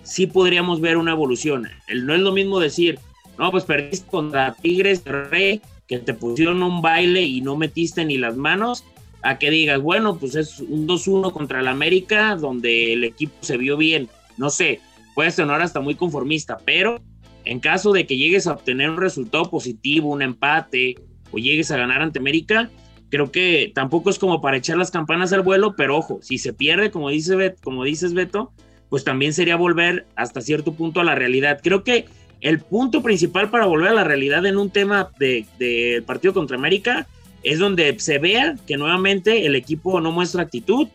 [0.02, 1.68] sí podríamos ver una evolución.
[1.94, 2.98] no es lo mismo decir,
[3.38, 8.16] no, pues perdiste contra Tigres Rey, que te pusieron un baile y no metiste ni
[8.18, 8.84] las manos,
[9.24, 13.56] a que digas, bueno, pues es un 2-1 contra el América, donde el equipo se
[13.56, 14.08] vio bien.
[14.36, 14.80] No sé,
[15.14, 17.00] puede sonar hasta muy conformista, pero
[17.46, 20.96] en caso de que llegues a obtener un resultado positivo, un empate,
[21.30, 22.70] o llegues a ganar ante América,
[23.08, 26.52] creo que tampoco es como para echar las campanas al vuelo, pero ojo, si se
[26.52, 28.52] pierde, como, dice como dices Beto,
[28.90, 31.60] pues también sería volver hasta cierto punto a la realidad.
[31.62, 32.04] Creo que
[32.42, 36.58] el punto principal para volver a la realidad en un tema del de, partido contra
[36.58, 37.06] América
[37.44, 40.88] es donde se vea que nuevamente el equipo no muestra actitud,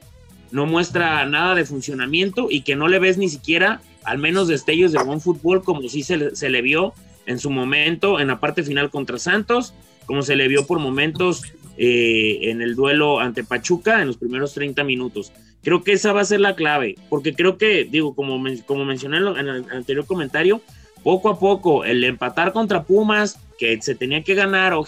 [0.51, 4.91] no muestra nada de funcionamiento y que no le ves ni siquiera al menos destellos
[4.91, 6.93] de buen fútbol como se, se le vio
[7.25, 9.73] en su momento en la parte final contra Santos,
[10.07, 11.43] como se le vio por momentos
[11.77, 15.31] eh, en el duelo ante Pachuca en los primeros 30 minutos.
[15.61, 19.17] Creo que esa va a ser la clave, porque creo que, digo, como, como mencioné
[19.17, 20.61] en el anterior comentario,
[21.03, 24.85] poco a poco el empatar contra Pumas, que se tenía que ganar, o,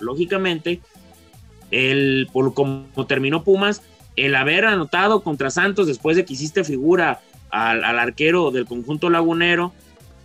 [0.00, 0.80] lógicamente,
[1.74, 3.82] el, por como terminó Pumas,
[4.16, 9.72] el haber anotado contra Santos después de que hiciste figura al, arquero del conjunto lagunero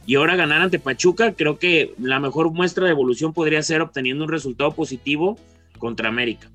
[0.05, 4.23] y ahora ganar ante Pachuca, creo que la mejor muestra de evolución podría ser obteniendo
[4.23, 5.37] un resultado positivo
[5.77, 6.49] contra América.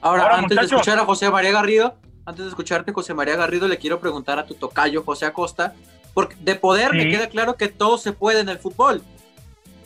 [0.00, 3.78] Ahora, antes de escuchar a José María Garrido, antes de escucharte, José María Garrido, le
[3.78, 5.74] quiero preguntar a tu tocayo, José Acosta,
[6.14, 9.02] porque de poder me queda claro que todo se puede en el fútbol,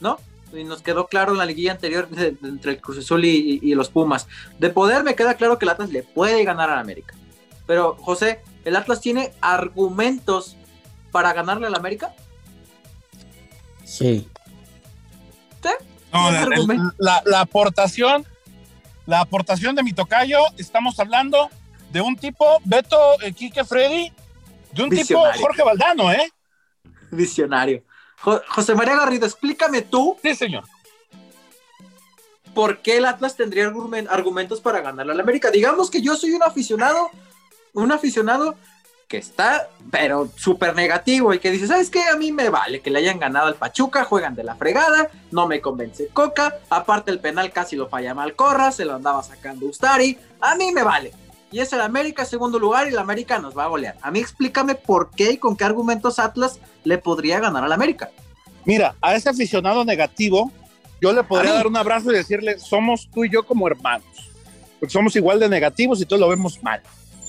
[0.01, 0.19] ¿no?
[0.53, 2.09] Y nos quedó claro en la liguilla anterior
[2.43, 4.29] entre el Cruz Azul y, los Pumas.
[4.59, 7.15] De poder me queda claro que el Atlas le puede ganar al América.
[7.67, 10.57] Pero, José, ¿el Atlas tiene argumentos
[11.11, 12.15] para ganarle al América?
[13.85, 14.29] Sí.
[15.63, 15.69] ¿Sí?
[16.13, 16.31] No,
[16.99, 18.27] la, la, aportación,
[19.07, 21.49] la aportación de mi tocayo, estamos hablando
[21.91, 24.13] de un tipo, Beto, eh, Quique, Freddy,
[24.73, 26.31] de un tipo Jorge Valdano, ¿eh?
[27.11, 27.83] Visionario.
[28.23, 30.17] José María Garrido, explícame tú.
[30.23, 30.65] Sí, señor.
[32.55, 33.73] ¿Por qué el Atlas tendría
[34.11, 35.51] argumentos para ganarle al América?
[35.51, 37.11] Digamos que yo soy un aficionado,
[37.73, 38.57] un aficionado
[39.09, 42.03] que está, pero súper negativo y que dice, ¿sabes qué?
[42.05, 45.47] A mí me vale que le hayan ganado al Pachuca, juegan de la fregada, no
[45.47, 49.67] me convence Coca, aparte el penal casi lo falla mal Corra, se lo andaba sacando
[49.67, 51.13] Ustari, a mí me vale
[51.53, 53.97] y es el América segundo lugar y el América nos va a golear.
[54.01, 58.11] A mí explícame por qué y con qué argumentos Atlas le podría ganar al América.
[58.65, 60.51] Mira, a ese aficionado negativo,
[61.01, 64.31] yo le podría dar un abrazo y decirle, somos tú y yo como hermanos,
[64.81, 66.81] porque somos igual de negativos y todos lo vemos mal.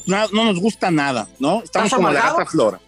[0.05, 1.61] No, nos gusta nada, ¿no?
[1.63, 2.79] Estamos como la gata flora.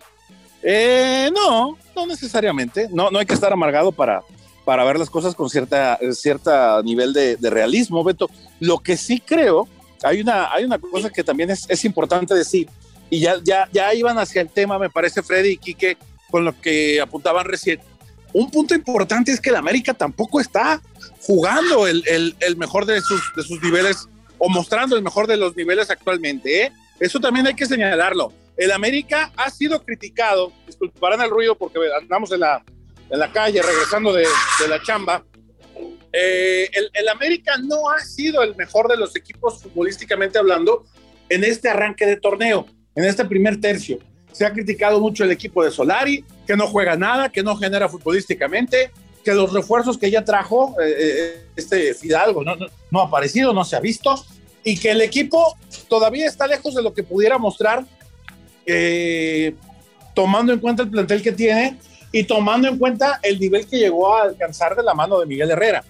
[0.62, 2.88] Eh, no, no necesariamente.
[2.92, 4.22] No, no hay que estar amargado para,
[4.64, 8.30] para ver las cosas con cierta, cierta nivel de, de realismo, Beto.
[8.60, 9.68] Lo que sí creo
[10.04, 12.70] hay una, hay una cosa que también es, es importante decir,
[13.10, 15.98] y ya, ya, ya iban hacia el tema, me parece, Freddy y Quique,
[16.30, 17.80] con lo que apuntaban recién.
[18.34, 20.82] Un punto importante es que el América tampoco está
[21.22, 22.04] jugando el,
[22.40, 26.64] el, mejor de sus, de sus niveles o mostrando el mejor de los niveles actualmente.
[26.64, 26.72] ¿eh?
[27.00, 28.34] Eso también hay que señalarlo.
[28.58, 32.64] El América ha sido criticado, disculparán el ruido porque andamos en la,
[33.10, 34.28] en la calle regresando de,
[34.60, 35.24] de la chamba,
[36.18, 40.86] eh, el, América no ha sido el mejor de los equipos futbolísticamente hablando
[41.28, 44.00] en este arranque de torneo, en este primer tercio.
[44.32, 47.90] Se ha criticado mucho el equipo de Solari, que no juega nada, que no genera
[47.90, 48.92] futbolísticamente,
[49.24, 53.76] que los refuerzos que ya trajo eh, eh, este Fidalgo no, ha aparecido, no se
[53.76, 54.16] ha visto,
[54.64, 55.58] y que el equipo
[55.90, 57.86] todavía está lejos de lo que pudiera mostrar
[60.16, 61.78] tomando en cuenta el plantel que tiene
[62.12, 65.52] y tomando en cuenta el nivel que llegó a alcanzar de la mano de Miguel
[65.52, 65.84] Herrera.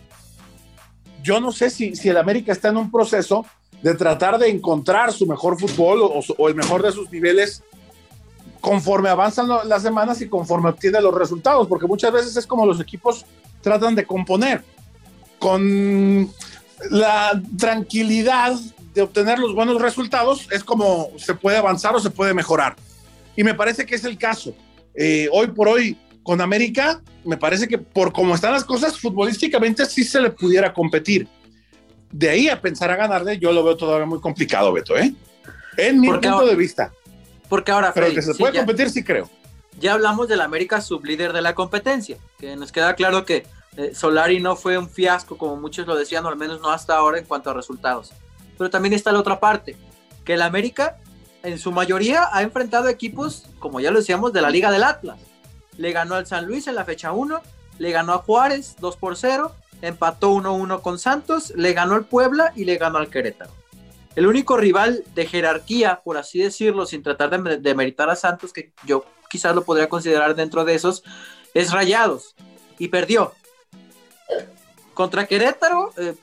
[1.26, 3.48] Yo no sé si, el América está en un proceso
[3.82, 6.00] de tratar de encontrar su mejor fútbol
[6.38, 7.64] o, el mejor de sus niveles
[8.62, 12.80] conforme avanzan las semanas y conforme obtiene los resultados, porque muchas veces es como los
[12.80, 13.26] equipos
[13.62, 14.64] tratan de componer,
[15.40, 16.30] con
[16.92, 18.54] la tranquilidad
[18.94, 22.76] de obtener los buenos resultados, es como se puede avanzar o se puede mejorar.
[23.36, 24.54] Y me parece que es el caso.
[24.94, 29.86] Eh, hoy por hoy, con América, me parece que por cómo están las cosas, futbolísticamente
[29.86, 31.28] sí se le pudiera competir.
[32.12, 35.14] De ahí a pensar a ganarle, yo lo veo todavía muy complicado, Beto, ¿eh?
[35.78, 36.92] En mi punto de vista.
[37.48, 39.30] Porque ahora, Pero que se puede competir, sí creo.
[39.80, 43.46] Ya hablamos del América sublíder de la competencia, que nos queda claro que
[43.78, 46.96] eh, Solari no fue un fiasco, como muchos lo decían, o al menos no hasta
[46.96, 48.14] ahora en cuanto a resultados.
[48.58, 49.78] Pero también está la otra parte,
[50.24, 50.98] que el América
[51.44, 55.20] en su mayoría ha enfrentado equipos, como ya lo decíamos, de la Liga del Atlas.
[55.78, 57.42] Le ganó al San Luis en la fecha 1,
[57.80, 62.54] le ganó a Juárez 2 por 0, empató 1-1 con Santos, le ganó al Puebla
[62.56, 63.52] y le ganó al Querétaro.
[64.16, 68.72] El único rival de jerarquía, por así decirlo, sin tratar de, meritar a Santos, que
[68.86, 71.04] yo quizás lo podría considerar dentro de esos,
[71.54, 72.34] es Rayados.
[72.78, 73.34] Y perdió.
[74.94, 76.16] Contra Querétaro, eh,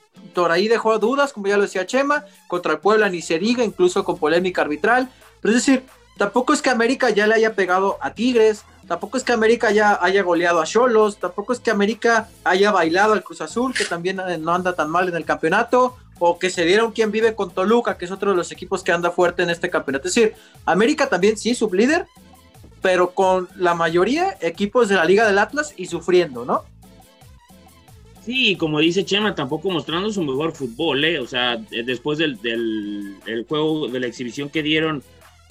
[0.69, 2.25] dejó dudas, como ya lo decía Chema.
[2.49, 5.11] Contra el Puebla ni se diga, incluso con polémica arbitral.
[5.41, 5.85] Pero es decir,
[6.17, 9.99] tampoco es que América ya le haya pegado a Tigres, tampoco es que América ya
[10.01, 14.21] haya goleado a Cholos, tampoco es que América haya bailado al Cruz Azul, que también
[14.21, 17.51] eh, no anda tan mal en el campeonato, o que se dieron quien vive con
[17.51, 20.09] Toluca, que es otro de los equipos que anda fuerte en este campeonato.
[20.09, 20.35] Es decir,
[20.67, 22.07] América también sí, sublíder,
[22.81, 26.65] pero con la mayoría equipos de la Liga del Atlas y sufriendo, ¿no?
[28.25, 31.19] Sí, como dice Chema, tampoco mostrando su mejor fútbol, ¿eh?
[31.19, 35.03] O sea, después del, del, juego, de la exhibición que dieron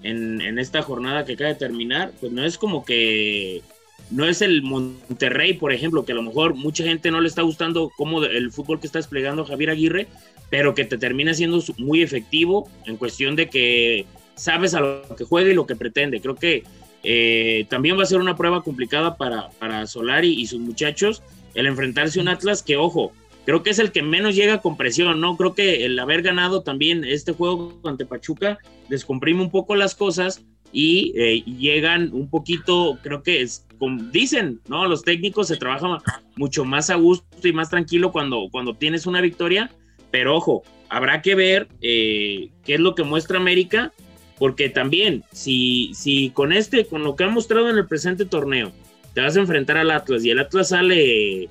[0.04, 3.62] en, esta jornada que acaba de terminar, pues no es como que.
[4.10, 7.44] No es el Monterrey, por ejemplo, que a lo mejor mucha gente no le está
[7.44, 10.08] gustando cómo el fútbol que está desplegando Javier Aguirre,
[10.50, 15.24] pero que te termina siendo muy efectivo en cuestión de que sabes a lo que
[15.24, 16.20] juega y lo que pretende.
[16.20, 16.64] Creo que
[17.04, 21.68] eh, también va a ser una prueba complicada para, para Solari y sus muchachos el
[21.68, 23.14] enfrentarse a un Atlas que, ojo,
[23.46, 25.38] creo que es el que menos llega con presión, ¿no?
[25.38, 30.44] Creo que el haber ganado también este juego ante Pachuca descomprime un poco las cosas
[30.72, 34.88] y eh, llegan un poquito, creo que es, como dicen, ¿no?
[34.88, 36.00] Los técnicos se trabajan
[36.36, 39.70] mucho más a gusto y más tranquilo cuando, cuando tienes una victoria,
[40.12, 43.92] pero ojo, habrá que ver eh, qué es lo que muestra América,
[44.38, 48.72] porque también, si, si con este, con lo que ha mostrado en el presente torneo,
[49.14, 51.50] te vas a enfrentar al Atlas y el Atlas sale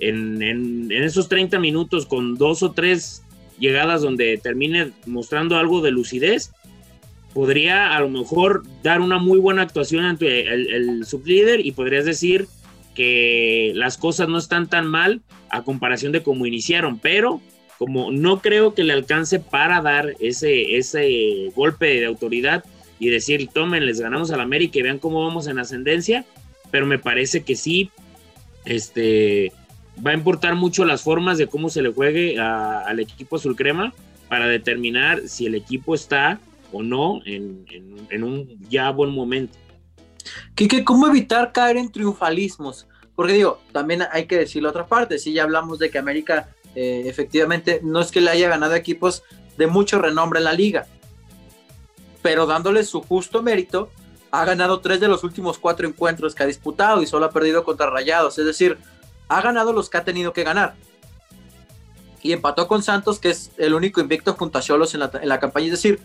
[0.00, 3.22] en, esos 30 minutos con dos o tres
[3.58, 6.52] llegadas donde termine mostrando algo de lucidez,
[7.34, 12.04] podría a lo mejor dar una muy buena actuación ante el, el sublíder y podrías
[12.04, 12.48] decir
[12.94, 17.40] que las cosas no están tan mal a comparación de cómo iniciaron, pero
[17.80, 22.62] como no creo que le alcance para dar ese, ese golpe de autoridad
[22.98, 26.26] y decir, tomen, les ganamos al América y vean cómo vamos en ascendencia,
[26.70, 27.90] pero me parece que sí,
[28.66, 29.52] este,
[30.04, 33.56] va a importar mucho las formas de cómo se le juegue al equipo azul
[34.28, 36.38] para determinar si el equipo está
[36.72, 37.66] o no en,
[38.22, 39.58] un ya buen momento.
[40.54, 42.86] Quique, ¿cómo evitar caer en triunfalismos?
[43.14, 46.48] Porque digo, también hay que decir la otra parte, si ya hablamos de que América
[46.74, 49.22] eh, efectivamente no es que le haya ganado equipos
[49.58, 50.86] de mucho renombre en la liga,
[52.22, 53.90] pero dándole su justo mérito,
[54.30, 57.64] ha ganado tres de los últimos cuatro encuentros que ha disputado y solo ha perdido
[57.64, 58.38] contra Rayados.
[58.38, 58.78] Es decir,
[59.30, 60.74] ha ganado los que ha tenido que ganar.
[62.20, 65.66] Y empató con Santos, que es el único invicto junto a Cholos en la, campaña.
[65.66, 66.00] Es decir,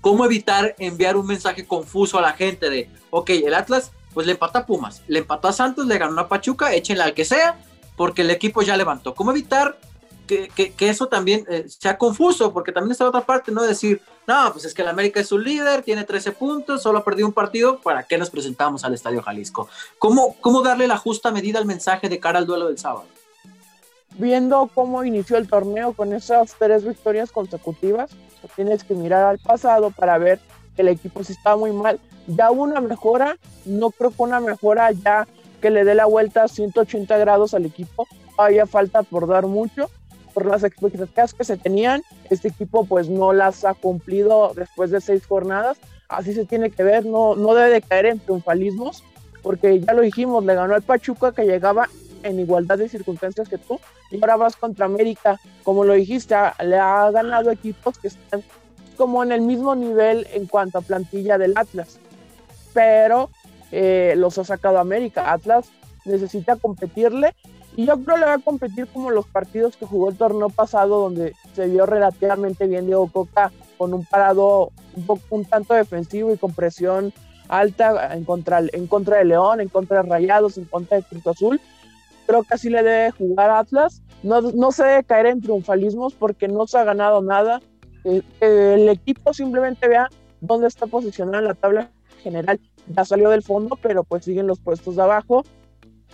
[0.00, 4.32] ¿cómo evitar enviar un mensaje confuso a la gente de, ok, el Atlas, pues le
[4.32, 7.60] empató a Pumas, le empató a Santos, le ganó a Pachuca, échenle al que sea,
[7.96, 9.14] porque el equipo ya levantó.
[9.14, 9.78] ¿Cómo evitar
[10.30, 13.62] que, eso también eh, sea confuso, porque también está la otra parte, ¿no?
[13.62, 17.04] Decir, no, pues es que el América es su líder, tiene 13 puntos, solo ha
[17.04, 19.68] perdido un partido, ¿para qué nos presentamos al Estadio Jalisco?
[19.98, 23.06] ¿Cómo, cómo darle la justa medida al mensaje de cara al duelo del sábado?
[24.18, 28.10] Viendo cómo inició el torneo con esas tres victorias consecutivas,
[28.54, 30.40] tienes que mirar al pasado para ver
[30.76, 32.00] que el equipo sí está muy mal.
[32.26, 35.26] Ya hubo una mejora, no creo que una mejora ya
[35.60, 38.06] que le dé la vuelta a 180 grados al equipo,
[38.36, 39.90] todavía falta por dar mucho,
[40.32, 45.00] por las expectativas que se tenían, este equipo pues no las ha cumplido después de
[45.00, 45.78] seis jornadas,
[46.08, 49.04] así se tiene que ver, no, no debe de caer en triunfalismos,
[49.42, 51.88] porque ya lo dijimos, le ganó al Pachuca que llegaba
[52.22, 56.78] en igualdad de circunstancias que tú, y ahora vas contra América, como lo dijiste, le
[56.78, 58.42] ha ganado equipos que están
[58.96, 61.98] como en el mismo nivel en cuanto a plantilla del Atlas,
[62.74, 63.30] pero
[63.72, 65.32] eh, los ha sacado América.
[65.32, 65.70] Atlas
[66.04, 67.34] necesita competirle
[67.76, 70.48] y yo creo que le va a competir como los partidos que jugó el torneo
[70.50, 74.72] pasado, donde se vio relativamente bien Diego Coca con un parado
[75.30, 77.12] un, tanto defensivo y con presión
[77.48, 81.26] alta en contra, en contra de León, en contra de Rayados, en contra de Cruz
[81.26, 81.60] Azul.
[82.26, 84.02] Creo que así le debe jugar Atlas.
[84.22, 87.60] No, no se debe caer en triunfalismos porque no se ha ganado nada.
[88.04, 90.08] Eh, el equipo simplemente vea
[90.40, 91.90] dónde está posicionado en la tabla
[92.22, 92.60] general.
[92.88, 95.44] Ya salió del fondo, pero pues siguen los puestos de abajo.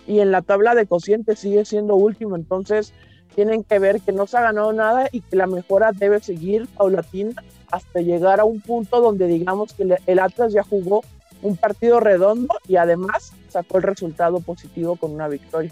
[0.07, 2.35] Y en la tabla de cociente sigue siendo último.
[2.35, 2.93] Entonces
[3.35, 6.67] tienen que ver que no se ha ganado nada y que la mejora debe seguir
[6.75, 11.03] paulatina hasta llegar a un punto donde digamos que el Atlas ya jugó
[11.41, 15.71] un partido redondo y además sacó el resultado positivo con una victoria.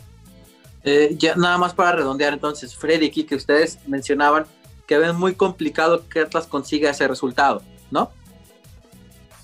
[0.83, 4.45] Eh, ya nada más para redondear entonces, Freddy, aquí que ustedes mencionaban
[4.85, 8.11] que ven muy complicado que Atlas consiga ese resultado, ¿no?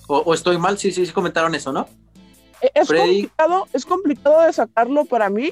[0.08, 1.88] O, estoy mal, sí, sí, sí comentaron eso, ¿no?
[2.62, 5.50] Eh, es complicado, es complicado de sacarlo para mí,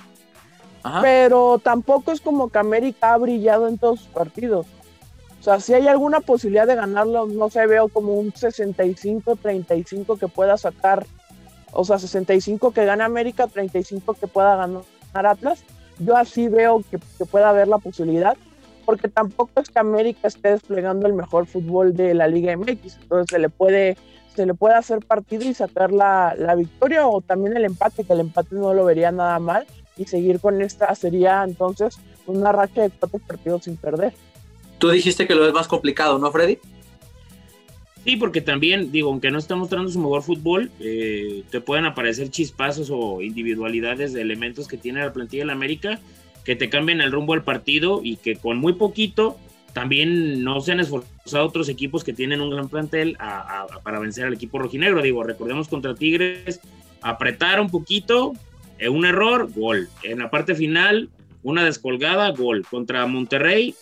[1.01, 4.65] pero tampoco es como que América ha brillado en todos sus partidos.
[5.39, 10.27] O sea, si hay alguna posibilidad de ganarlo, no sé, veo como un 65-35 que
[10.27, 11.05] pueda sacar,
[11.71, 14.83] o sea, 65 que gana América, 35 que pueda ganar
[15.13, 15.63] Atlas.
[15.99, 18.35] Yo así veo que, pueda haber la posibilidad,
[18.85, 23.27] porque tampoco es que América esté desplegando el mejor fútbol de la Liga MX, entonces
[23.29, 23.97] se le puede,
[24.39, 28.13] se le puede hacer partido y sacar la, la victoria o también el empate, que
[28.13, 29.65] el empate no lo vería nada mal,
[29.97, 34.13] y seguir con esta sería entonces una racha de cuatro partidos sin perder.
[34.77, 36.57] Tú dijiste que lo es más complicado, ¿no, Freddy?
[38.05, 42.29] Sí, porque también, digo, aunque no está mostrando su mejor fútbol, eh, te pueden aparecer
[42.29, 45.99] chispazos o individualidades de elementos que tiene la plantilla de la América
[46.45, 49.37] que te cambian el rumbo al partido y que con muy poquito
[49.73, 53.17] también no se han esforzado otros equipos que tienen un gran plantel
[53.83, 55.01] para vencer al equipo rojinegro.
[55.01, 56.59] Digo, recordemos contra Tigres,
[57.01, 58.33] apretar un poquito,
[58.77, 59.89] eh, un error, gol.
[60.03, 61.09] En la parte final,
[61.43, 62.65] una descolgada, gol.
[62.69, 63.75] Contra Monterrey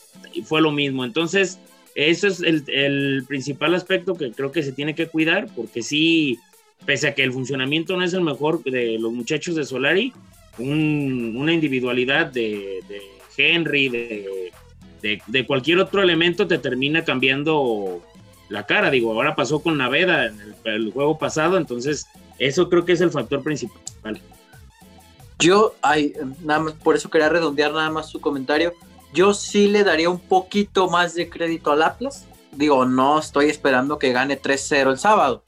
[0.43, 1.05] fue lo mismo.
[1.05, 1.59] Entonces,
[1.95, 6.37] eso es el, principal aspecto que creo que se tiene que cuidar, porque sí,
[6.85, 10.13] pese a que el funcionamiento no es el mejor de los muchachos de Solari,
[10.59, 12.81] una individualidad de,
[13.35, 14.51] Henry, de,
[15.45, 18.01] cualquier otro elemento te termina cambiando
[18.49, 18.89] la cara.
[18.89, 22.07] Digo, ahora pasó con Naveda en el juego pasado, entonces
[22.39, 24.21] eso creo que es el factor principal.
[25.39, 28.73] Yo, ay, nada más, por eso quería redondear nada más su comentario.
[29.13, 32.25] Yo sí le daría un poquito más de crédito al Atlas.
[32.51, 35.43] Digo, no estoy esperando que gane 3-0 el sábado,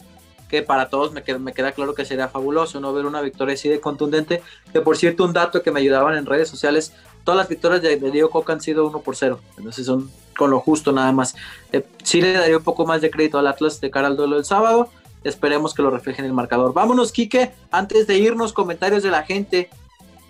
[0.47, 3.55] que para todos me queda, me queda claro que sería fabuloso no ver una victoria
[3.55, 4.43] así de contundente.
[4.71, 6.93] Que por cierto, un dato que me ayudaban en redes sociales,
[7.29, 9.39] todas las victorias de, Diego Coca han sido 1 por 0.
[9.55, 11.35] Entonces son con lo justo nada más.
[11.71, 14.37] Eh, sí le daría un poco más de crédito al Atlas de cara al duelo
[14.37, 14.89] del sábado.
[15.23, 16.73] Esperemos que lo refleje en el marcador.
[16.73, 17.51] Vámonos, Quique.
[17.69, 19.69] Antes de irnos, comentarios de la gente.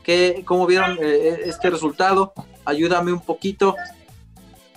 [0.04, 2.34] Que, ¿Cómo vieron eh, eh, este resultado?
[2.66, 3.78] Ayúdame un poquito.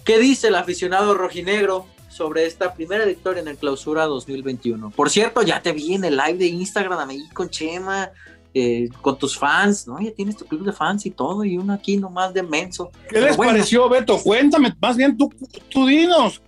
[0.04, 4.90] ¿Qué dice el aficionado rojinegro sobre esta primera victoria en el clausura 2021?
[4.90, 8.12] Por cierto, ya te vi en el live de Instagram ahí con Chema,
[8.55, 10.00] eh, con tus fans, ¿no?
[10.00, 12.90] Ya tienes tu club de fans y todo, y uno aquí nomás de menso.
[13.09, 14.18] ¿Qué les pareció, Beto?
[14.18, 15.32] Cuéntame, más bien tú,
[15.68, 16.40] tú dinos,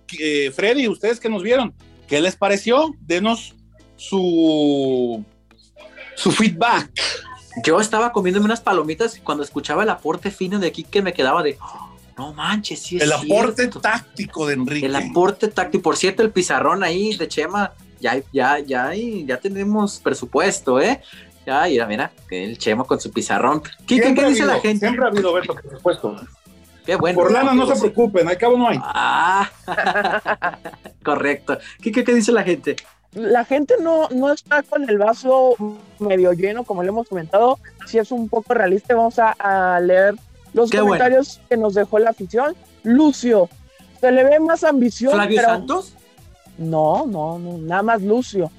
[0.53, 1.73] Freddy, ustedes que nos vieron,
[2.07, 2.93] ¿qué les pareció?
[3.01, 3.55] Denos
[3.97, 5.23] su,
[6.15, 6.91] su feedback.
[7.63, 11.13] Yo estaba comiéndome unas palomitas y cuando escuchaba el aporte fino de aquí que me
[11.13, 14.85] quedaba de, oh, no manches, sí es El aporte táctico de Enrique.
[14.85, 15.81] El aporte táctico.
[15.81, 21.01] Por cierto, el pizarrón ahí de Chema, ya, ya, ya, ya tenemos presupuesto, ¿eh?
[21.45, 23.61] Ya, mira, mira, el Chema con su pizarrón.
[23.85, 24.87] ¿Qué, ¿qué dice la gente?
[24.87, 26.15] Siempre ha habido, Beto, presupuesto.
[26.85, 27.15] Qué bueno.
[27.15, 28.79] Por lana no se preocupen, al cabo no hay.
[28.81, 29.49] Ah,
[31.03, 31.57] correcto.
[31.81, 32.75] ¿Qué, qué, qué dice la gente?
[33.15, 35.55] la gente no, no está con el vaso
[35.99, 37.59] medio lleno, como le hemos comentado.
[37.87, 40.15] Si es un poco realista, vamos a, leer
[40.53, 42.55] los comentarios que nos dejó la afición.
[42.83, 43.49] Lucio,
[43.99, 45.13] se le ve más ambición.
[45.13, 45.93] ¿Flavio Santos?
[46.57, 48.51] No, no, no, nada más Lucio.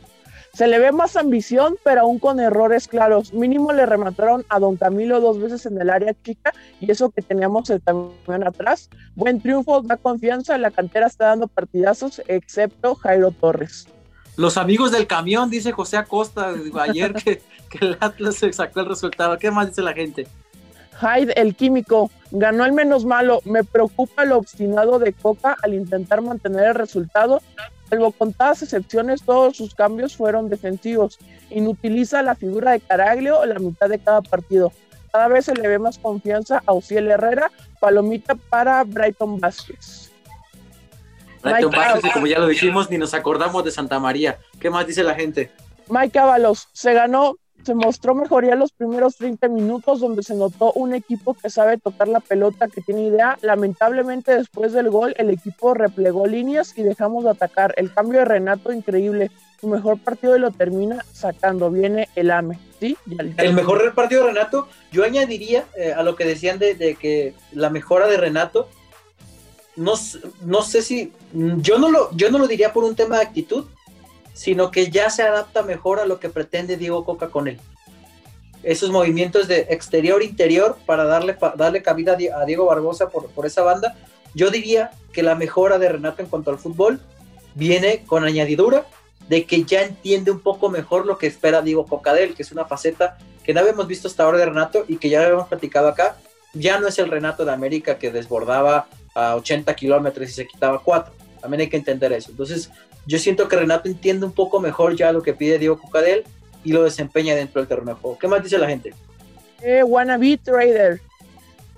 [0.57, 3.35] Se le ve más ambición, pero aún con errores claros.
[3.35, 6.51] Mínimo le remataron a Don Camilo dos veces en el área chica
[6.81, 8.89] y eso que teníamos el camión atrás.
[9.17, 10.57] Buen triunfo, da confianza.
[10.57, 13.87] La cantera está dando partidazos, excepto Jairo Torres.
[14.39, 17.43] Los amigos del camión, dice José Acosta ayer que,
[17.79, 19.37] el Atlas sacó el resultado.
[19.37, 20.27] ¿Qué más dice la gente?
[21.03, 23.43] Hyde, el químico, ganó el menos malo.
[23.45, 27.43] Me preocupa lo obstinado de Coca al intentar mantener el resultado.
[27.89, 31.19] Salvo contadas excepciones, todos sus cambios fueron defensivos.
[31.51, 34.73] Inutiliza la figura de Caraglio la mitad de cada partido.
[35.13, 37.51] Cada vez se le ve más confianza a Uciel Herrera.
[37.81, 40.11] Palomita para Brighton Vázquez.
[42.13, 44.39] como ya lo dijimos, ni nos acordamos de Santa María.
[44.59, 45.53] ¿Qué más dice la gente?
[45.89, 50.73] Mike Ábalos se ganó se mostró mejoría en los primeros 30 minutos, donde se notó
[50.75, 53.37] un equipo que sabe tocar la pelota, que tiene idea.
[53.43, 57.75] Lamentablemente, después del gol, el equipo replegó líneas y dejamos de atacar.
[57.77, 59.33] El cambio de Renato, increíble.
[59.61, 61.69] Su mejor partido y lo termina sacando.
[61.69, 62.57] Viene el AME.
[62.79, 62.97] ¿sí?
[63.37, 67.35] El mejor partido de Renato, yo añadiría eh, a lo que decían de, de, que
[67.51, 68.69] la mejora de Renato.
[69.75, 69.95] No,
[70.43, 71.13] no sé si.
[71.33, 73.65] Yo no, lo, yo no lo diría por un tema de actitud,
[74.37, 77.59] sino que ya se adapta mejor a lo que pretende Diego Coca con él.
[78.63, 83.97] Esos movimientos de exterior-interior para darle, darle cabida a Diego Barbosa por, por esa banda.
[84.35, 87.01] Yo diría que la mejora de Renato en cuanto al fútbol
[87.55, 88.85] viene con añadidura
[89.27, 92.43] de que ya entiende un poco mejor lo que espera Diego Coca de él, que
[92.43, 95.49] es una faceta que no habíamos visto hasta ahora de Renato y que ya habíamos
[95.49, 96.19] platicado acá.
[96.53, 100.83] Ya no es el Renato de América que desbordaba a 80 kilómetros y se quitaba
[100.83, 101.15] 4.
[101.41, 102.33] También hay que entender eso.
[102.33, 102.71] Entonces,
[103.07, 106.25] yo siento que Renato entiende un poco mejor ya lo que pide Diego Cucadel
[106.65, 108.19] y lo desempeña dentro del terreno de juego.
[108.19, 108.93] ¿Qué más dice la gente?
[109.63, 111.01] Eh, wannabe Trader.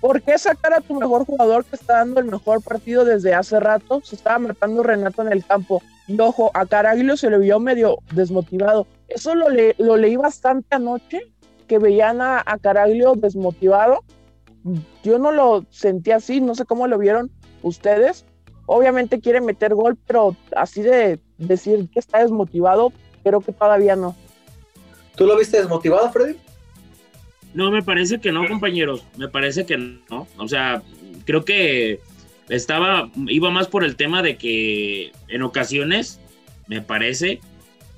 [0.00, 3.58] ¿Por qué sacar a tu mejor jugador que está dando el mejor partido desde hace
[3.58, 4.00] rato?
[4.04, 5.82] Se estaba matando Renato en el campo.
[6.06, 8.86] Y ojo, a Caraglio se le vio medio desmotivado.
[9.08, 9.46] Eso lo,
[9.78, 11.20] lo leí bastante anoche,
[11.66, 14.04] que veían a, Caraglio desmotivado.
[15.02, 17.30] Yo no lo sentí así, no sé cómo lo vieron
[17.62, 18.24] ustedes,
[18.70, 22.92] Obviamente quiere meter gol, pero así de decir que está desmotivado,
[23.24, 24.14] creo que todavía no.
[25.16, 26.36] ¿Tú lo viste desmotivado, Freddy?
[27.54, 29.02] No, me parece que no, compañeros.
[29.16, 30.26] Me parece que no.
[30.36, 30.82] O sea,
[31.24, 32.00] creo que
[32.50, 36.20] estaba, iba más por el tema de que en ocasiones,
[36.66, 37.40] me parece,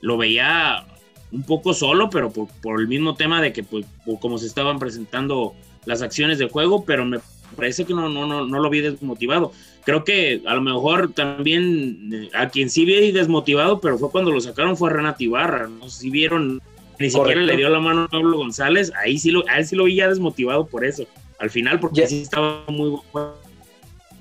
[0.01, 0.87] lo veía
[1.33, 3.87] un poco solo, pero por, el mismo tema de que, pues,
[4.21, 5.53] como se estaban presentando
[5.85, 7.19] las acciones de juego, pero me
[7.57, 9.53] parece que no, no, no, no lo vi desmotivado.
[9.85, 14.31] Creo que a lo mejor también eh, a quien sí vi desmotivado, pero fue cuando
[14.31, 15.69] lo sacaron fue Renato Ibarra.
[15.69, 16.61] No sé si vieron,
[16.99, 18.93] ni siquiera le dio la mano a Pablo González.
[19.03, 21.07] Ahí sí lo, a él sí lo vi ya desmotivado por eso.
[21.39, 23.35] Al final, porque sí estaba muy bueno.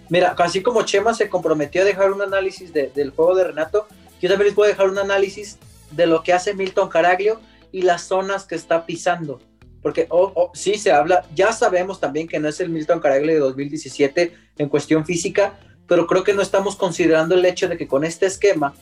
[0.10, 3.86] Mira, así como Chema se comprometió a dejar un análisis del juego de Renato,
[4.22, 5.60] yo también les voy a dejar un análisis
[5.92, 7.40] de lo que hace Milton Caraglio
[7.72, 9.40] y las zonas que está pisando
[9.82, 10.08] porque
[10.54, 14.70] sí se habla, ya sabemos también que no es el Milton Caraglio de 2017 en
[14.70, 18.74] cuestión física, pero creo que no estamos considerando el hecho de que con este esquema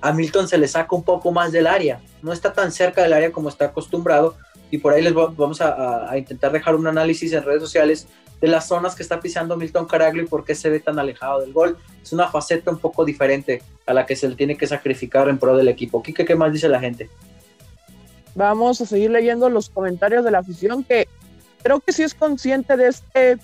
[0.00, 3.12] a Milton se le saca un poco más del área, no está tan cerca del
[3.12, 4.36] área como está acostumbrado
[4.70, 8.08] y por ahí les vamos a, intentar dejar un análisis en redes sociales
[8.40, 11.40] de las zonas que está pisando Milton Caraglio y por qué se ve tan alejado
[11.40, 11.78] del gol.
[12.02, 15.38] Es una faceta un poco diferente a la que se le tiene que sacrificar en
[15.38, 16.02] pro del equipo.
[16.02, 17.08] Quique, ¿qué más dice la gente?
[18.34, 21.08] Vamos a seguir leyendo los comentarios de la afición que
[21.62, 23.38] creo que sí es consciente de este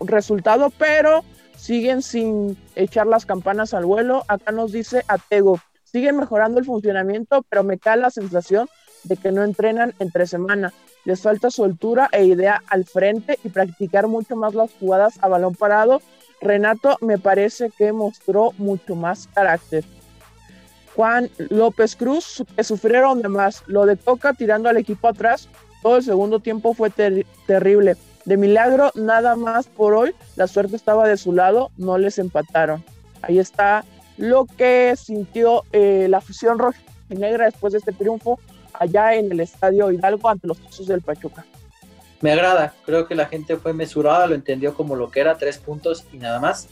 [0.00, 1.24] resultado, pero
[1.56, 4.24] siguen sin echar las campanas al vuelo.
[4.28, 8.68] Acá nos dice Atego, siguen mejorando el funcionamiento, pero me cae la sensación
[9.04, 10.72] de que no entrenan entre semana.
[11.04, 15.54] Les falta soltura e idea al frente y practicar mucho más las jugadas a balón
[15.54, 16.02] parado.
[16.40, 19.84] Renato me parece que mostró mucho más carácter.
[20.98, 23.62] Juan López Cruz, que sufrieron de más.
[23.68, 25.48] Lo de Toca tirando al equipo atrás,
[25.80, 27.96] todo el segundo tiempo fue terrible.
[28.24, 30.12] De milagro, nada más por hoy.
[30.34, 32.84] La suerte estaba de su lado, no les empataron.
[33.22, 33.84] Ahí está
[34.16, 38.40] lo que sintió eh, la afición roja y negra después de este triunfo
[38.72, 41.46] allá en el estadio Hidalgo ante los Tuzos del Pachuca.
[42.22, 45.58] Me agrada, creo que la gente fue mesurada, lo entendió como lo que era, tres
[45.58, 46.66] puntos y nada más.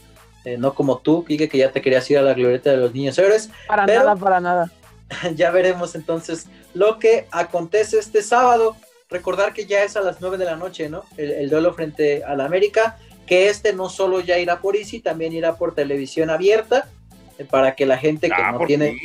[0.47, 2.93] Eh, no como tú, Kike, que ya te querías ir a la glorieta de los
[2.93, 3.49] niños héroes.
[3.67, 4.71] Para nada, para nada.
[5.35, 8.77] Ya veremos entonces lo que acontece este sábado.
[9.09, 11.03] Recordar que ya es a las 9 de la noche, ¿no?
[11.17, 15.55] El, duelo frente al América, que este no solo ya irá por Easy, también irá
[15.57, 16.87] por televisión abierta,
[17.37, 18.97] eh, para que la gente que ah, no tiene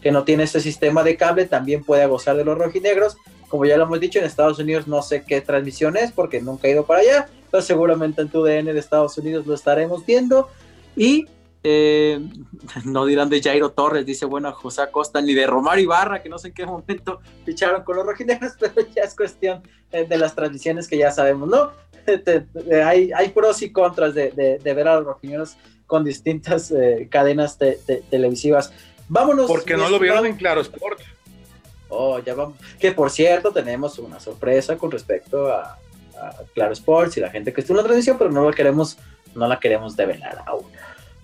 [0.00, 3.16] que no tiene este sistema de cable también pueda gozar de los rojinegros.
[3.52, 6.66] Como ya lo hemos dicho, en Estados Unidos no sé qué transmisión es porque nunca
[6.66, 10.48] he ido para allá, pero seguramente en tu DN de Estados Unidos lo estaremos viendo.
[10.96, 11.26] Y
[11.62, 12.18] eh,
[12.86, 16.38] no dirán de Jairo Torres, dice bueno José Acosta, ni de Romario Ibarra, que no
[16.38, 20.34] sé en qué momento ficharon con los rojinegros, pero ya es cuestión eh, de las
[20.34, 21.72] transmisiones que ya sabemos, ¿no?
[22.86, 27.58] hay, hay, pros y contras de, ver a los rojinegros con distintas eh, cadenas
[28.08, 28.72] televisivas.
[29.10, 29.46] Vámonos.
[29.46, 31.00] Porque no lo vieron en Claro Sport.
[31.94, 32.56] Oh, ya vamos.
[32.80, 35.78] Que por cierto, tenemos una sorpresa con respecto a,
[36.54, 38.96] Claro Sports y la gente que estuvo en la transmisión, pero no la queremos,
[39.34, 40.66] no la queremos develar aún.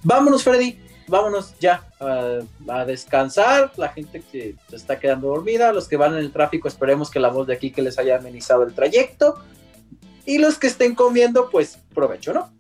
[0.03, 3.71] Vámonos, Freddy, vámonos ya a, descansar.
[3.77, 7.21] La gente que se está quedando dormida, los que van en el tráfico, esperemos que
[7.21, 9.37] la voz de aquí que les haya amenizado el trayecto.
[10.27, 12.51] Y los que estén comiendo, pues provecho, ¿no?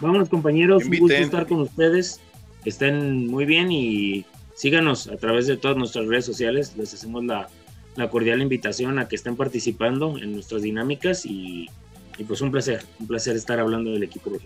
[0.00, 2.20] Vámonos, compañeros, un gusto estar con ustedes.
[2.62, 4.24] que estén muy bien y
[4.58, 6.74] síganos a través de todas nuestras redes sociales.
[6.76, 7.48] Les hacemos la,
[7.94, 11.70] la cordial invitación a que estén participando en nuestras dinámicas y,
[12.18, 14.44] y pues un placer, un placer estar hablando del equipo rojo.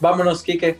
[0.00, 0.78] Vámonos, Quique.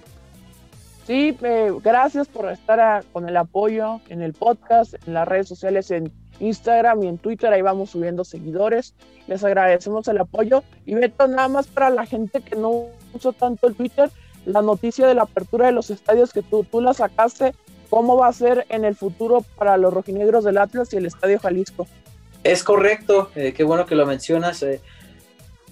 [1.09, 5.91] Sí, eh, gracias por estar con el apoyo en el podcast, en las redes sociales,
[5.91, 7.53] en Instagram y en Twitter.
[7.53, 8.95] Ahí vamos subiendo seguidores.
[9.27, 10.63] Les agradecemos el apoyo.
[10.87, 14.09] Y Beto, nada más para la gente que no usa tanto el Twitter,
[14.47, 17.55] la noticia de la apertura de los estadios que tú, tú la sacaste,
[17.91, 21.39] ¿cómo va a ser en el futuro para los rojinegros del Atlas y el Estadio
[21.39, 21.87] Jalisco?
[22.43, 24.63] Es correcto, eh, qué bueno que lo mencionas.
[24.63, 24.81] Eh.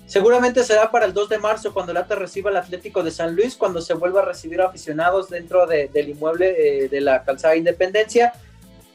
[0.07, 3.35] Seguramente será para el 2 de marzo cuando el Atlas reciba el Atlético de San
[3.35, 8.33] Luis, cuando se vuelva a recibir aficionados dentro del inmueble eh, de la calzada Independencia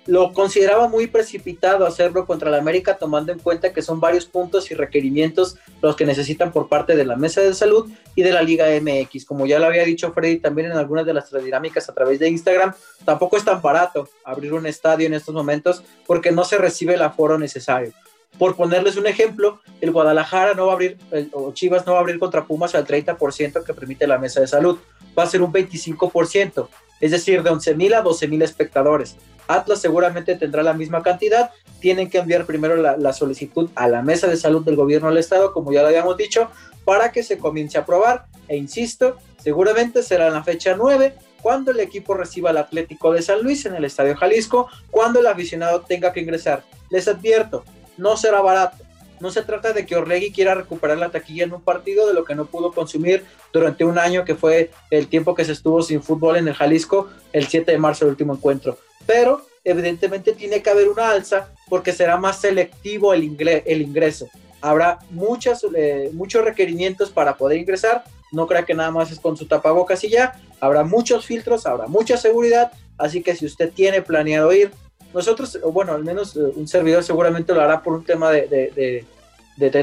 [0.05, 4.69] lo consideraba muy precipitado hacerlo contra la América, tomando en cuenta que son varios puntos
[4.69, 8.41] y requerimientos los que necesitan por parte de la Mesa de Salud y de la
[8.41, 9.25] Liga MX.
[9.25, 12.29] Como ya lo había dicho Freddy también en algunas de las dinámicas a través de
[12.29, 12.73] Instagram,
[13.05, 17.01] tampoco es tan barato abrir un estadio en estos momentos porque no se recibe el
[17.01, 17.93] aforo necesario.
[18.37, 20.97] Por ponerles un ejemplo, el Guadalajara no va a abrir,
[21.33, 24.47] o Chivas no va a abrir contra Pumas al 30% que permite la Mesa de
[24.47, 24.79] Salud,
[25.17, 26.67] va a ser un 25%,
[26.99, 29.17] es decir, de 11 mil a 12 mil espectadores.
[29.47, 31.51] Atlas seguramente tendrá la misma cantidad.
[31.79, 35.53] Tienen que enviar primero la, solicitud a la mesa de salud del gobierno del estado,
[35.53, 36.49] como ya lo habíamos dicho,
[36.85, 38.25] para que se comience a aprobar.
[38.47, 43.21] E insisto, seguramente será en la fecha 9, cuando el equipo reciba al Atlético de
[43.21, 46.63] San Luis en el Estadio Jalisco, cuando el aficionado tenga que ingresar.
[46.89, 47.65] Les advierto,
[47.97, 48.82] no será barato.
[49.23, 52.25] No se trata de que Orlegui quiera recuperar la taquilla en un partido de lo
[52.25, 56.03] que no pudo consumir durante un año que fue el tiempo que se estuvo sin
[56.03, 58.77] fútbol en el Jalisco el 7 de marzo, el último encuentro.
[59.05, 64.27] Pero evidentemente tiene que haber una alza porque será más selectivo el, ingreso.
[64.59, 68.03] Habrá muchas, eh, muchos requerimientos para poder ingresar,
[68.33, 71.87] no crea que nada más es con su tapabocas y ya, habrá muchos filtros, habrá
[71.87, 74.71] mucha seguridad, así que si usted tiene planeado ir,
[75.13, 79.05] nosotros, bueno, al menos eh, un servidor seguramente lo hará por un tema de,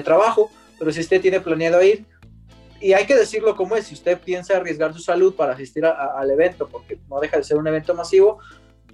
[0.05, 2.05] trabajo, pero si usted tiene planeado ir,
[2.81, 6.31] y hay que decirlo como es, si usted piensa arriesgar su salud para asistir al
[6.31, 8.39] evento, porque no deja de ser un evento masivo,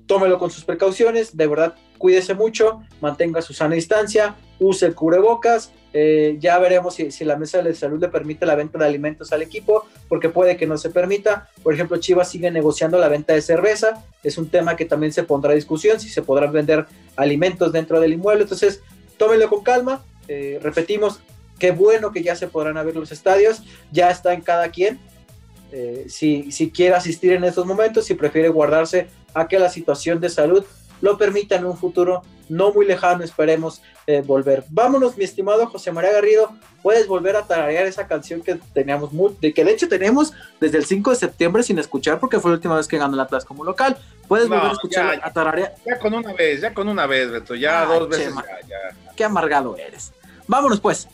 [0.06, 5.72] tómelo con sus precauciones, de verdad cuídese mucho, mantenga su sana distancia, use el cubrebocas,
[5.92, 9.42] eh, ya veremos si, la mesa de salud le permite la venta de alimentos al
[9.42, 11.48] equipo, porque puede que no se permita.
[11.62, 15.22] Por ejemplo, Chivas sigue negociando la venta de cerveza, es un tema que también se
[15.22, 18.42] pondrá a discusión, si se podrán vender alimentos dentro del inmueble.
[18.42, 18.82] Entonces,
[19.16, 21.20] tómelo con calma, eh, repetimos,
[21.58, 24.98] qué bueno que ya se podrán abrir los estadios, ya está en cada quien.
[25.72, 30.20] Eh, si, si quiere asistir en estos momentos, si prefiere guardarse a que la situación
[30.20, 30.64] de salud
[31.00, 34.64] lo permita en un futuro no muy lejano, esperemos eh, volver.
[34.68, 36.50] Vámonos, mi estimado José María Garrido,
[36.82, 40.78] puedes volver a tararear esa canción que teníamos, muy, de que de hecho tenemos desde
[40.78, 43.44] el 5 de septiembre sin escuchar porque fue la última vez que ganó el Atlas
[43.44, 43.96] como local.
[44.28, 45.74] Puedes volver a escuchar a tararear.
[45.84, 48.32] Ya con una vez, ya con una vez, Beto, ya dos veces.
[48.68, 50.12] Ya, Qué amargado eres.
[50.46, 51.08] Vámonos pues.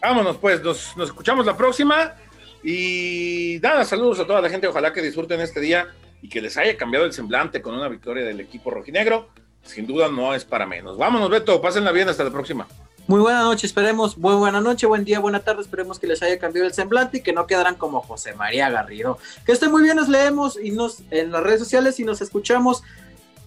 [0.00, 2.14] Vámonos pues, nos, nos escuchamos la próxima.
[2.62, 5.88] Y nada, saludos a toda la gente, ojalá que disfruten este día
[6.22, 9.28] y que les haya cambiado el semblante con una victoria del equipo rojinegro,
[9.62, 10.96] sin duda no es para menos.
[10.96, 12.66] Vámonos, Beto, pásenla bien, hasta la próxima.
[13.06, 16.38] Muy buena noche, esperemos, muy buena noche, buen día, buena tarde, esperemos que les haya
[16.38, 19.18] cambiado el semblante y que no quedarán como José María Garrido.
[19.44, 22.82] Que esté muy bien, nos leemos y nos en las redes sociales y nos escuchamos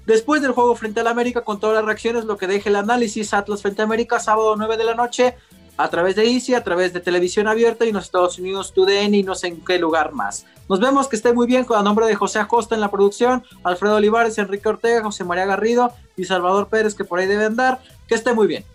[0.07, 3.33] después del juego frente al América con todas las reacciones, lo que deje el análisis
[3.33, 5.35] Atlas frente a América, sábado 9 de la noche
[5.75, 9.23] a través de Easy, a través de televisión abierta y los Estados Unidos TUDN y
[9.23, 10.45] no sé en qué lugar más.
[10.69, 13.43] Nos vemos, que esté muy bien con el nombre de José Acosta en la producción,
[13.63, 17.79] Alfredo Olivares, Enrique Ortega, José María Garrido y Salvador Pérez que por ahí debe andar.
[18.07, 18.65] Que esté muy bien.